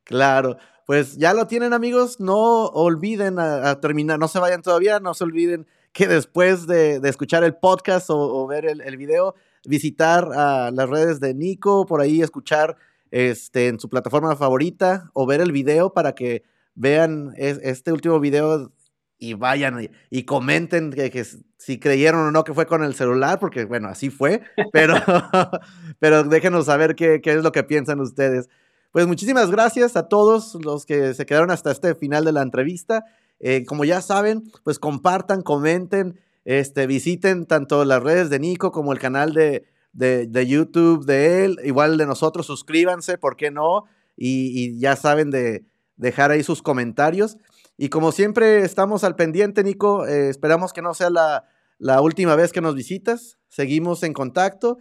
Claro, 0.04 0.56
pues 0.86 1.16
ya 1.16 1.34
lo 1.34 1.48
tienen 1.48 1.72
amigos, 1.72 2.20
no 2.20 2.66
olviden 2.66 3.40
a, 3.40 3.80
terminar, 3.80 4.20
no 4.20 4.28
se 4.28 4.38
vayan 4.38 4.62
todavía, 4.62 5.00
no 5.00 5.14
se 5.14 5.24
olviden 5.24 5.66
que 5.92 6.06
después 6.06 6.68
de, 6.68 7.00
escuchar 7.02 7.42
el 7.42 7.56
podcast 7.56 8.06
o, 8.08 8.46
ver 8.46 8.66
el, 8.66 8.96
video, 8.96 9.34
visitar 9.64 10.28
a 10.32 10.70
las 10.70 10.88
redes 10.88 11.18
de 11.18 11.34
Nico, 11.34 11.86
por 11.86 12.00
ahí 12.00 12.22
escuchar 12.22 12.76
este, 13.10 13.66
en 13.66 13.80
su 13.80 13.88
plataforma 13.88 14.36
favorita 14.36 15.10
o 15.12 15.26
ver 15.26 15.40
el 15.40 15.50
video 15.50 15.92
para 15.92 16.14
que 16.14 16.44
vean 16.76 17.34
este 17.36 17.92
último 17.92 18.20
video 18.20 18.70
y 19.18 19.34
vayan 19.34 19.88
y, 20.10 20.22
comenten 20.24 20.90
que, 20.90 21.26
si 21.56 21.78
creyeron 21.78 22.20
o 22.26 22.30
no 22.30 22.44
que 22.44 22.54
fue 22.54 22.66
con 22.66 22.82
el 22.84 22.94
celular, 22.94 23.38
porque 23.38 23.64
bueno, 23.64 23.88
así 23.88 24.10
fue, 24.10 24.42
pero, 24.72 24.94
pero 25.98 26.24
déjenos 26.24 26.66
saber 26.66 26.94
qué, 26.94 27.20
es 27.22 27.42
lo 27.42 27.52
que 27.52 27.64
piensan 27.64 28.00
ustedes. 28.00 28.48
Pues 28.92 29.06
muchísimas 29.06 29.50
gracias 29.50 29.96
a 29.96 30.08
todos 30.08 30.54
los 30.64 30.86
que 30.86 31.14
se 31.14 31.26
quedaron 31.26 31.50
hasta 31.50 31.70
este 31.70 31.94
final 31.94 32.24
de 32.24 32.32
la 32.32 32.42
entrevista. 32.42 33.04
Eh, 33.40 33.64
como 33.66 33.84
ya 33.84 34.00
saben, 34.00 34.50
pues 34.64 34.78
compartan, 34.78 35.42
comenten, 35.42 36.18
este, 36.44 36.86
visiten 36.86 37.46
tanto 37.46 37.84
las 37.84 38.02
redes 38.02 38.30
de 38.30 38.38
Nico 38.38 38.70
como 38.70 38.92
el 38.92 38.98
canal 38.98 39.34
de, 39.34 39.66
de, 39.96 40.46
YouTube 40.46 41.06
de 41.06 41.44
él, 41.44 41.58
igual 41.64 41.96
de 41.96 42.06
nosotros, 42.06 42.46
suscríbanse, 42.46 43.18
¿por 43.18 43.36
qué 43.36 43.50
no? 43.50 43.84
Y, 44.16 44.78
ya 44.78 44.96
saben 44.96 45.30
de 45.30 45.64
dejar 45.96 46.30
ahí 46.30 46.42
sus 46.42 46.62
comentarios. 46.62 47.38
Y 47.76 47.88
como 47.88 48.12
siempre 48.12 48.64
estamos 48.64 49.04
al 49.04 49.16
pendiente, 49.16 49.62
Nico, 49.62 50.06
eh, 50.06 50.28
esperamos 50.30 50.72
que 50.72 50.82
no 50.82 50.94
sea 50.94 51.10
la, 51.10 51.44
la 51.78 52.00
última 52.00 52.34
vez 52.36 52.52
que 52.52 52.60
nos 52.60 52.74
visitas, 52.74 53.38
seguimos 53.48 54.02
en 54.02 54.12
contacto 54.12 54.78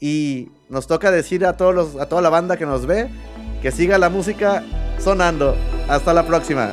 y 0.00 0.50
nos 0.68 0.86
toca 0.88 1.10
decir 1.12 1.46
a, 1.46 1.56
todos 1.56 1.74
los, 1.74 1.96
a 1.96 2.08
toda 2.08 2.22
la 2.22 2.30
banda 2.30 2.56
que 2.56 2.66
nos 2.66 2.86
ve 2.86 3.08
que 3.62 3.70
siga 3.70 3.96
la 3.96 4.10
música 4.10 4.64
sonando. 4.98 5.56
Hasta 5.88 6.12
la 6.12 6.26
próxima. 6.26 6.72